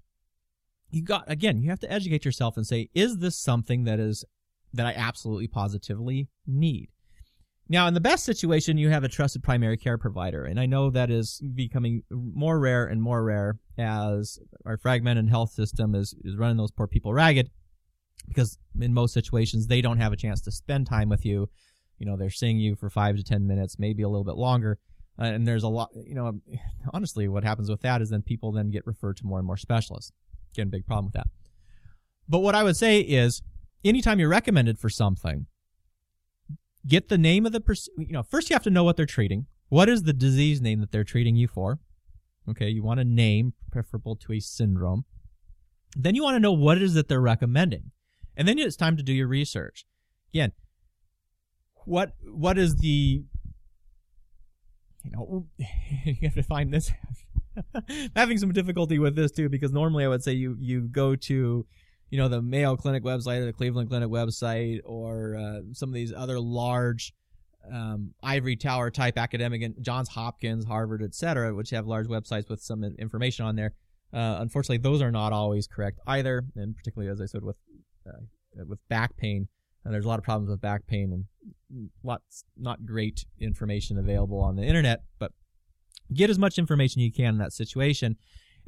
you 0.91 1.03
got, 1.03 1.31
again, 1.31 1.63
you 1.63 1.71
have 1.71 1.81
to 1.81 1.93
educate 1.93 2.25
yourself 2.25 2.57
and 2.57 2.67
say, 2.67 2.89
is 2.95 3.19
this 3.19 3.37
something 3.37 3.85
that 3.85 4.01
is, 4.01 4.25
that 4.73 4.87
I 4.87 4.93
absolutely 4.93 5.49
positively 5.49 6.29
need? 6.47 6.89
Now, 7.69 7.87
in 7.87 7.95
the 7.95 8.01
best 8.01 8.25
situation, 8.25 8.77
you 8.77 8.91
have 8.91 9.05
a 9.05 9.09
trusted 9.09 9.43
primary 9.43 9.79
care 9.79 9.97
provider, 9.97 10.45
and 10.45 10.61
I 10.61 10.67
know 10.67 10.91
that 10.91 11.11
is 11.11 11.41
becoming 11.55 12.03
more 12.11 12.59
rare 12.59 12.85
and 12.85 13.01
more 13.01 13.25
rare 13.25 13.59
as 13.79 14.39
our 14.67 14.77
fragmented 14.77 15.31
health 15.31 15.53
system 15.53 15.95
is, 15.95 16.15
is 16.25 16.37
running 16.37 16.59
those 16.59 16.71
poor 16.71 16.87
people 16.87 17.15
ragged 17.15 17.51
because 18.29 18.59
in 18.81 18.93
most 18.93 19.15
situations 19.15 19.67
they 19.67 19.81
don't 19.81 19.99
have 19.99 20.13
a 20.13 20.17
chance 20.17 20.41
to 20.43 20.51
spend 20.51 20.87
time 20.87 21.09
with 21.09 21.25
you. 21.25 21.49
You 21.99 22.07
know, 22.07 22.17
they're 22.17 22.31
seeing 22.31 22.59
you 22.59 22.75
for 22.75 22.91
five 22.91 23.17
to 23.17 23.23
ten 23.23 23.47
minutes, 23.47 23.79
maybe 23.79 24.03
a 24.03 24.09
little 24.09 24.25
bit 24.25 24.37
longer. 24.37 24.79
Uh, 25.19 25.25
and 25.25 25.47
there's 25.47 25.63
a 25.63 25.69
lot, 25.69 25.91
you 25.95 26.15
know, 26.15 26.33
honestly, 26.93 27.29
what 27.29 27.45
happens 27.45 27.71
with 27.71 27.83
that 27.83 28.03
is 28.03 28.11
then 28.11 28.23
people 28.23 28.53
then 28.53 28.71
get 28.71 28.87
referred 28.87 29.17
to 29.19 29.27
more 29.27 29.39
and 29.39 29.47
more 29.47 29.57
specialists. 29.57 30.13
Again, 30.53 30.69
big 30.69 30.87
problem 30.87 31.07
with 31.07 31.15
that. 31.15 31.29
But 32.29 32.41
what 32.41 32.55
I 32.55 32.63
would 32.63 32.77
say 32.77 33.01
is 33.01 33.43
anytime 33.85 34.19
you're 34.19 34.29
recommended 34.29 34.79
for 34.79 34.89
something, 34.89 35.47
get 36.87 37.09
the 37.09 37.19
name 37.19 37.47
of 37.47 37.53
the 37.53 37.61
person. 37.61 37.95
You 37.99 38.13
know, 38.13 38.23
first 38.23 38.51
you 38.51 38.55
have 38.55 38.63
to 38.65 38.71
know 38.71 38.85
what 38.85 38.97
they're 38.97 39.07
treating. 39.07 39.47
What 39.69 39.89
is 39.89 40.03
the 40.03 40.13
disease 40.13 40.61
name 40.61 40.81
that 40.81 40.93
they're 40.93 41.05
treating 41.05 41.37
you 41.37 41.49
for? 41.49 41.81
Okay, 42.49 42.69
you 42.69 42.83
want 42.83 43.01
a 43.01 43.05
name 43.05 43.55
preferable 43.71 44.17
to 44.17 44.33
a 44.33 44.41
syndrome. 44.41 45.05
Then 45.97 46.15
you 46.15 46.23
want 46.23 46.37
to 46.37 46.41
know 46.41 46.53
what 46.53 46.77
it 46.77 46.83
is 46.83 46.95
that 46.95 47.09
they're 47.09 47.21
recommending. 47.21 47.93
And 48.37 48.47
then 48.47 48.59
it's 48.59 48.77
time 48.77 48.97
to 48.97 49.03
do 49.03 49.13
your 49.13 49.29
research. 49.29 49.87
Again, 50.33 50.53
what 51.85 52.13
what 52.23 52.59
is 52.59 52.77
the 52.77 53.25
you 55.03 55.11
know 55.11 55.47
you 56.05 56.17
have 56.23 56.35
to 56.35 56.43
find 56.43 56.73
this 56.73 56.91
having 58.17 58.39
some 58.39 58.53
difficulty 58.53 58.99
with 58.99 59.15
this 59.15 59.31
too 59.31 59.49
because 59.49 59.73
normally 59.73 60.05
I 60.05 60.09
would 60.09 60.25
say 60.25 60.33
you 60.33 60.57
you 60.59 60.83
go 60.83 61.15
to 61.15 61.67
you 62.15 62.21
know 62.21 62.29
the 62.29 62.41
Mayo 62.41 62.77
Clinic 62.77 63.03
website 63.03 63.41
or 63.41 63.47
the 63.47 63.53
Cleveland 63.53 63.89
Clinic 63.89 64.09
website 64.09 64.79
or 64.85 65.37
uh, 65.37 65.63
some 65.73 65.89
of 65.89 65.95
these 65.97 66.13
other 66.13 66.39
large 66.39 67.13
um, 67.69 68.15
ivory 68.23 68.55
tower 68.55 68.89
type 68.89 69.19
academic 69.19 69.63
and 69.63 69.75
Johns 69.83 70.11
Hopkins, 70.11 70.65
Harvard, 70.65 71.03
etc., 71.03 71.53
which 71.53 71.71
have 71.71 71.89
large 71.89 72.07
websites 72.07 72.49
with 72.49 72.63
some 72.63 72.85
information 72.85 73.45
on 73.45 73.57
there. 73.57 73.73
Uh, 74.13 74.37
unfortunately, 74.39 74.79
those 74.79 75.03
are 75.03 75.11
not 75.11 75.33
always 75.33 75.67
correct 75.67 75.99
either, 76.07 76.45
and 76.55 76.77
particularly 76.77 77.11
as 77.11 77.21
I 77.21 77.27
said 77.27 77.43
with 77.43 77.57
uh, 78.07 78.21
with 78.65 78.79
back 78.89 79.17
pain, 79.17 79.49
and 79.85 79.93
there's 79.93 80.05
a 80.05 80.09
lot 80.09 80.21
of 80.21 80.25
problems 80.25 80.51
with 80.51 80.61
back 80.61 80.87
pain 80.87 81.27
and 81.73 81.91
lots 82.05 82.45
not 82.57 82.87
great 82.87 83.25
information 83.41 83.99
available 83.99 84.39
on 84.39 84.55
the 84.55 84.63
internet. 84.63 85.01
But 85.19 85.33
get 86.15 86.31
as 86.31 86.39
much 86.39 86.61
information 86.61 87.03
you 87.03 87.11
can 87.11 87.31
in 87.31 87.39
that 87.39 87.53
situation, 87.53 88.19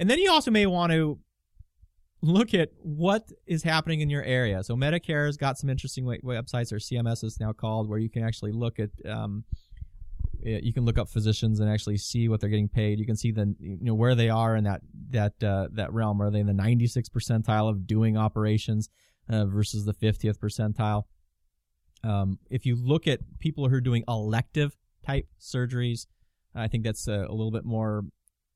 and 0.01 0.11
then 0.11 0.19
you 0.19 0.33
also 0.33 0.51
may 0.51 0.67
want 0.67 0.91
to 0.91 1.21
look 2.27 2.55
at 2.55 2.71
what 2.83 3.31
is 3.47 3.63
happening 3.63 4.01
in 4.01 4.11
your 4.11 4.23
area. 4.23 4.63
So 4.63 4.75
Medicare 4.75 5.27
has 5.27 5.37
got 5.37 5.59
some 5.59 5.71
interesting 5.71 6.05
websites, 6.05 6.73
or 6.73 6.77
CMS 6.77 7.25
is 7.25 7.39
now 7.41 7.53
called, 7.53 7.89
where 7.89 7.99
you 7.99 8.11
can 8.11 8.23
actually 8.25 8.53
look 8.53 8.79
at. 8.79 8.91
Um, 9.09 9.45
you 10.43 10.73
can 10.73 10.85
look 10.85 10.99
up 10.99 11.09
physicians 11.09 11.59
and 11.59 11.69
actually 11.69 11.97
see 11.97 12.29
what 12.29 12.41
they're 12.41 12.51
getting 12.51 12.69
paid. 12.69 13.01
You 13.01 13.07
can 13.07 13.17
see 13.17 13.33
the 13.33 13.55
you 13.59 13.79
know 13.81 13.95
where 13.95 14.15
they 14.15 14.29
are 14.29 14.55
in 14.55 14.65
that 14.65 14.81
that 15.11 15.43
uh, 15.43 15.69
that 15.73 15.93
realm. 15.93 16.21
Are 16.21 16.31
they 16.31 16.41
in 16.41 16.47
the 16.47 16.53
96th 16.53 17.11
percentile 17.11 17.69
of 17.69 17.87
doing 17.87 18.17
operations 18.17 18.89
uh, 19.29 19.47
versus 19.47 19.85
the 19.85 19.95
50th 19.95 20.39
percentile? 20.39 21.05
Um, 22.05 22.39
if 22.51 22.67
you 22.67 22.77
look 22.77 23.07
at 23.07 23.21
people 23.41 23.69
who 23.69 23.75
are 23.75 23.81
doing 23.81 24.05
elective 24.07 24.77
type 25.05 25.27
surgeries, 25.41 26.07
I 26.55 26.69
think 26.69 26.85
that's 26.85 27.09
a, 27.09 27.27
a 27.29 27.33
little 27.33 27.51
bit 27.51 27.65
more 27.65 28.05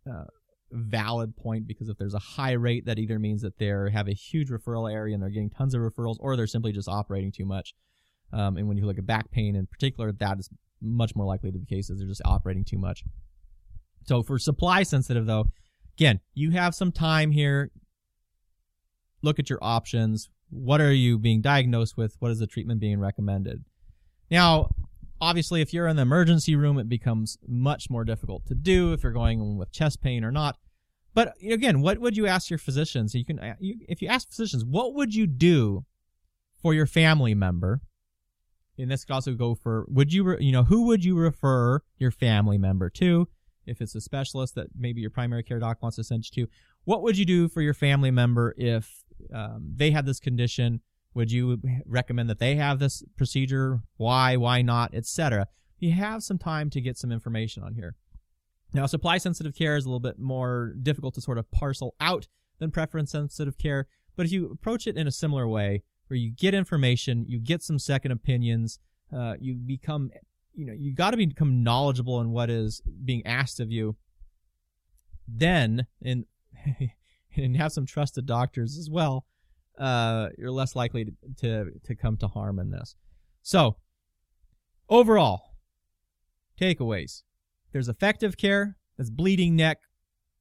uh, 0.09 0.25
valid 0.73 1.37
point 1.37 1.67
because 1.67 1.89
if 1.89 1.99
there's 1.99 2.15
a 2.15 2.19
high 2.19 2.53
rate, 2.53 2.87
that 2.87 2.99
either 2.99 3.19
means 3.19 3.43
that 3.43 3.59
they 3.59 3.67
have 3.67 4.09
a 4.09 4.15
huge 4.15 4.51
referral 4.51 4.93
area 4.93 5.15
and 5.15 5.23
they're 5.23 5.31
getting 5.31 5.51
tons 5.51 5.75
of 5.75 5.81
referrals, 5.81 6.17
or 6.21 6.37
they're 6.37 6.47
simply 6.47 6.73
just 6.73 6.89
operating 6.89 7.33
too 7.33 7.45
much. 7.45 7.75
Um, 8.33 8.57
and 8.57 8.69
when 8.69 8.77
you 8.77 8.87
look 8.87 8.99
at 8.99 9.07
back 9.07 9.31
pain 9.31 9.57
in 9.57 9.67
particular, 9.67 10.13
that 10.13 10.39
is 10.39 10.49
much 10.81 11.17
more 11.17 11.27
likely 11.27 11.51
to 11.51 11.59
be 11.59 11.65
the 11.65 11.75
case, 11.75 11.91
is 11.91 11.99
they're 11.99 12.09
just 12.09 12.23
operating 12.25 12.65
too 12.65 12.79
much. 12.79 13.05
So 14.05 14.23
for 14.23 14.39
supply 14.39 14.83
sensitive, 14.83 15.27
though, 15.27 15.47
again, 15.97 16.21
you 16.35 16.53
have 16.53 16.75
some 16.75 16.93
time 16.93 17.33
here. 17.33 17.71
Look 19.23 19.39
at 19.39 19.51
your 19.51 19.59
options. 19.61 20.31
What 20.49 20.81
are 20.81 20.93
you 20.93 21.19
being 21.19 21.43
diagnosed 21.43 21.97
with? 21.97 22.17
What 22.19 22.31
is 22.31 22.39
the 22.39 22.47
treatment 22.47 22.81
being 22.81 22.99
recommended? 22.99 23.65
Now, 24.31 24.71
Obviously, 25.21 25.61
if 25.61 25.75
you're 25.75 25.87
in 25.87 25.97
the 25.97 26.03
emergency 26.03 26.57
room, 26.57 26.79
it 26.79 26.89
becomes 26.89 27.39
much 27.47 27.91
more 27.91 28.05
difficult 28.05 28.47
to 28.47 28.55
do 28.55 28.93
if 28.93 29.03
you're 29.03 29.13
going 29.13 29.59
with 29.59 29.71
chest 29.71 30.01
pain 30.01 30.25
or 30.25 30.33
not. 30.33 30.57
But 31.13 31.35
again, 31.43 31.83
what 31.83 31.99
would 31.99 32.17
you 32.17 32.27
ask 32.27 32.51
your 32.51 32.59
physicians? 32.59 33.15
You 33.15 33.25
can, 33.25 33.39
uh, 33.39 33.55
you, 33.59 33.77
if 33.89 34.01
you 34.01 34.09
ask 34.09 34.29
physicians, 34.29 34.65
what 34.65 34.95
would 34.95 35.15
you 35.15 35.27
do 35.27 35.85
for 36.63 36.73
your 36.73 36.87
family 36.87 37.35
member? 37.35 37.81
And 38.79 38.91
this 38.91 39.05
could 39.05 39.13
also 39.13 39.35
go 39.35 39.55
for, 39.55 39.85
would 39.89 40.13
you, 40.13 40.39
you 40.39 40.53
know, 40.53 40.65
who 40.65 40.87
would 40.87 41.05
you 41.05 41.19
refer 41.19 41.83
your 41.99 42.11
family 42.11 42.57
member 42.57 42.89
to? 42.91 43.29
If 43.67 43.81
it's 43.81 43.95
a 43.95 44.01
specialist 44.01 44.55
that 44.55 44.69
maybe 44.75 45.01
your 45.01 45.11
primary 45.11 45.43
care 45.43 45.59
doc 45.59 45.83
wants 45.83 45.97
to 45.97 46.05
send 46.05 46.25
you 46.25 46.47
to, 46.47 46.51
what 46.85 47.03
would 47.03 47.19
you 47.19 47.27
do 47.27 47.49
for 47.49 47.61
your 47.61 47.75
family 47.75 48.11
member 48.11 48.55
if 48.57 49.05
um, 49.35 49.75
they 49.77 49.91
had 49.91 50.07
this 50.07 50.19
condition 50.19 50.81
would 51.15 51.33
you 51.33 51.61
recommend 51.87 52.31
that 52.31 52.39
they 52.39 52.57
have 52.57 52.79
this 52.79 53.03
procedure? 53.17 53.81
Why, 53.97 54.37
why 54.37 54.63
not, 54.63 54.95
etc. 54.95 55.49
You 55.79 55.93
have 55.93 56.23
some 56.23 56.39
time 56.39 56.71
to 56.71 56.81
get 56.81 56.99
some 56.99 57.11
information 57.11 57.63
on 57.63 57.75
here. 57.75 57.97
Now, 58.73 58.87
supply 58.87 59.19
sensitive 59.19 59.55
care 59.55 59.77
is 59.77 59.85
a 59.85 59.89
little 59.89 60.01
bit 60.01 60.19
more 60.19 60.75
difficult 60.81 61.15
to 61.15 61.21
sort 61.21 61.39
of 61.39 61.51
parcel 61.51 61.97
out 62.01 62.29
than 62.59 62.71
preference 62.71 63.11
sensitive 63.11 63.59
care, 63.59 63.89
but 64.17 64.27
if 64.27 64.33
you 64.33 64.51
approach 64.51 64.87
it 64.87 64.97
in 64.97 65.07
a 65.07 65.13
similar 65.13 65.49
way, 65.49 65.83
where 66.07 66.19
you 66.19 66.31
get 66.31 66.55
information, 66.55 67.25
you 67.27 67.41
get 67.41 67.63
some 67.63 67.79
second 67.79 68.13
opinions, 68.13 68.79
uh, 69.17 69.35
you 69.41 69.55
become, 69.55 70.11
you 70.55 70.67
know, 70.67 70.73
you 70.73 70.93
got 70.93 71.13
to 71.13 71.17
become 71.17 71.63
knowledgeable 71.63 72.21
in 72.21 72.31
what 72.31 72.51
is 72.51 72.83
being 73.05 73.25
asked 73.25 73.61
of 73.61 73.71
you. 73.71 73.97
Then, 75.27 75.87
and 76.05 76.27
and 77.37 77.57
have 77.57 77.73
some 77.73 77.87
trusted 77.87 78.27
doctors 78.27 78.77
as 78.77 78.91
well 78.91 79.25
uh, 79.81 80.29
you're 80.37 80.51
less 80.51 80.77
likely 80.77 81.07
to, 81.07 81.13
to 81.39 81.71
to 81.85 81.95
come 81.97 82.17
to 82.19 82.29
harm 82.29 82.59
in 82.59 82.71
this. 82.71 82.95
So, 83.43 83.77
overall, 84.89 85.55
takeaways: 86.61 87.23
there's 87.73 87.89
effective 87.89 88.37
care. 88.37 88.77
There's 88.97 89.11
bleeding 89.11 89.57
neck, 89.57 89.79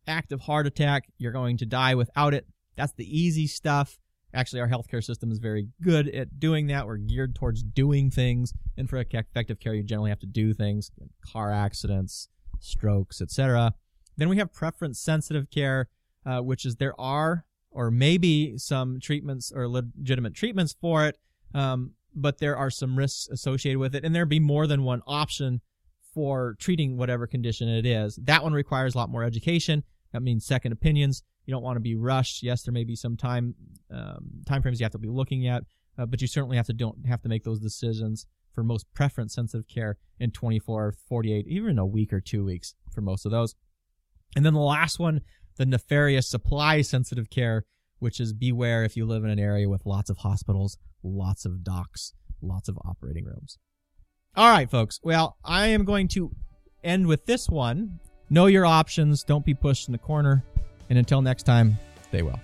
active 0.05 0.41
heart 0.41 0.67
attack. 0.67 1.05
You're 1.17 1.31
going 1.31 1.57
to 1.57 1.65
die 1.65 1.95
without 1.95 2.33
it. 2.33 2.45
That's 2.75 2.93
the 2.93 3.05
easy 3.05 3.47
stuff. 3.47 3.97
Actually, 4.33 4.59
our 4.59 4.69
healthcare 4.69 5.03
system 5.03 5.31
is 5.31 5.39
very 5.39 5.69
good 5.81 6.07
at 6.09 6.39
doing 6.39 6.67
that. 6.67 6.85
We're 6.85 6.97
geared 6.97 7.33
towards 7.33 7.63
doing 7.63 8.11
things, 8.11 8.53
and 8.77 8.89
for 8.89 8.97
effective 8.97 9.59
care, 9.59 9.73
you 9.73 9.83
generally 9.83 10.11
have 10.11 10.19
to 10.19 10.27
do 10.27 10.53
things: 10.53 10.91
car 11.25 11.53
accidents, 11.53 12.27
strokes, 12.59 13.21
etc. 13.21 13.73
Then 14.17 14.27
we 14.27 14.35
have 14.37 14.51
preference 14.51 14.99
sensitive 14.99 15.49
care, 15.49 15.87
uh, 16.25 16.41
which 16.41 16.65
is 16.65 16.75
there 16.75 16.99
are 16.99 17.45
or 17.71 17.91
maybe 17.91 18.57
some 18.57 18.99
treatments 18.99 19.51
or 19.53 19.67
legitimate 19.67 20.33
treatments 20.33 20.75
for 20.79 21.05
it, 21.05 21.17
um, 21.53 21.91
but 22.15 22.39
there 22.39 22.57
are 22.57 22.69
some 22.69 22.97
risks 22.97 23.27
associated 23.29 23.79
with 23.79 23.95
it, 23.95 24.03
and 24.03 24.15
there'd 24.15 24.29
be 24.29 24.39
more 24.39 24.67
than 24.67 24.83
one 24.83 25.01
option 25.05 25.61
for 26.13 26.55
treating 26.59 26.97
whatever 26.97 27.27
condition 27.27 27.69
it 27.69 27.85
is. 27.85 28.19
That 28.23 28.43
one 28.43 28.53
requires 28.53 28.95
a 28.95 28.97
lot 28.97 29.09
more 29.09 29.23
education. 29.23 29.83
That 30.11 30.21
means 30.21 30.45
second 30.45 30.71
opinions. 30.71 31.23
You 31.45 31.53
don't 31.53 31.63
want 31.63 31.77
to 31.77 31.81
be 31.81 31.95
rushed. 31.95 32.43
Yes, 32.43 32.63
there 32.63 32.73
may 32.73 32.83
be 32.83 32.95
some 32.95 33.15
time 33.15 33.55
um, 33.91 34.43
time 34.45 34.61
frames 34.61 34.79
you 34.79 34.83
have 34.83 34.91
to 34.91 34.97
be 34.97 35.07
looking 35.07 35.47
at, 35.47 35.63
uh, 35.97 36.05
but 36.05 36.21
you 36.21 36.27
certainly 36.27 36.57
have 36.57 36.67
to 36.67 36.73
don't 36.73 37.07
have 37.07 37.21
to 37.21 37.29
make 37.29 37.43
those 37.43 37.59
decisions 37.59 38.25
for 38.53 38.63
most 38.63 38.91
preference 38.93 39.33
sensitive 39.33 39.67
care 39.67 39.97
in 40.19 40.31
24, 40.31 40.93
48, 41.07 41.47
even 41.47 41.79
a 41.79 41.85
week 41.85 42.11
or 42.11 42.19
two 42.19 42.43
weeks 42.43 42.75
for 42.91 43.01
most 43.01 43.25
of 43.25 43.31
those. 43.31 43.55
And 44.35 44.45
then 44.45 44.53
the 44.53 44.59
last 44.59 44.99
one, 44.99 45.21
the 45.59 45.65
nefarious 45.65 46.27
supply 46.27 46.81
sensitive 46.81 47.29
care, 47.29 47.65
which 47.99 48.19
is 48.19 48.33
beware 48.33 48.83
if 48.83 48.97
you 48.97 49.05
live 49.05 49.23
in 49.23 49.29
an 49.29 49.37
area 49.37 49.69
with 49.69 49.85
lots 49.85 50.09
of 50.09 50.17
hospitals, 50.19 50.79
lots 51.03 51.45
of 51.45 51.63
docs, 51.63 52.13
lots 52.41 52.69
of 52.69 52.79
operating 52.85 53.25
rooms. 53.25 53.59
All 54.35 54.49
right, 54.49 54.71
folks. 54.71 54.99
Well, 55.03 55.37
I 55.43 55.67
am 55.67 55.83
going 55.83 56.07
to 56.09 56.31
end 56.83 57.07
with 57.07 57.25
this 57.25 57.49
one. 57.49 57.99
Know 58.29 58.45
your 58.45 58.65
options. 58.65 59.23
Don't 59.23 59.45
be 59.45 59.53
pushed 59.53 59.89
in 59.89 59.91
the 59.91 59.97
corner. 59.97 60.43
And 60.89 60.97
until 60.97 61.21
next 61.21 61.43
time, 61.43 61.77
stay 62.07 62.21
well. 62.21 62.39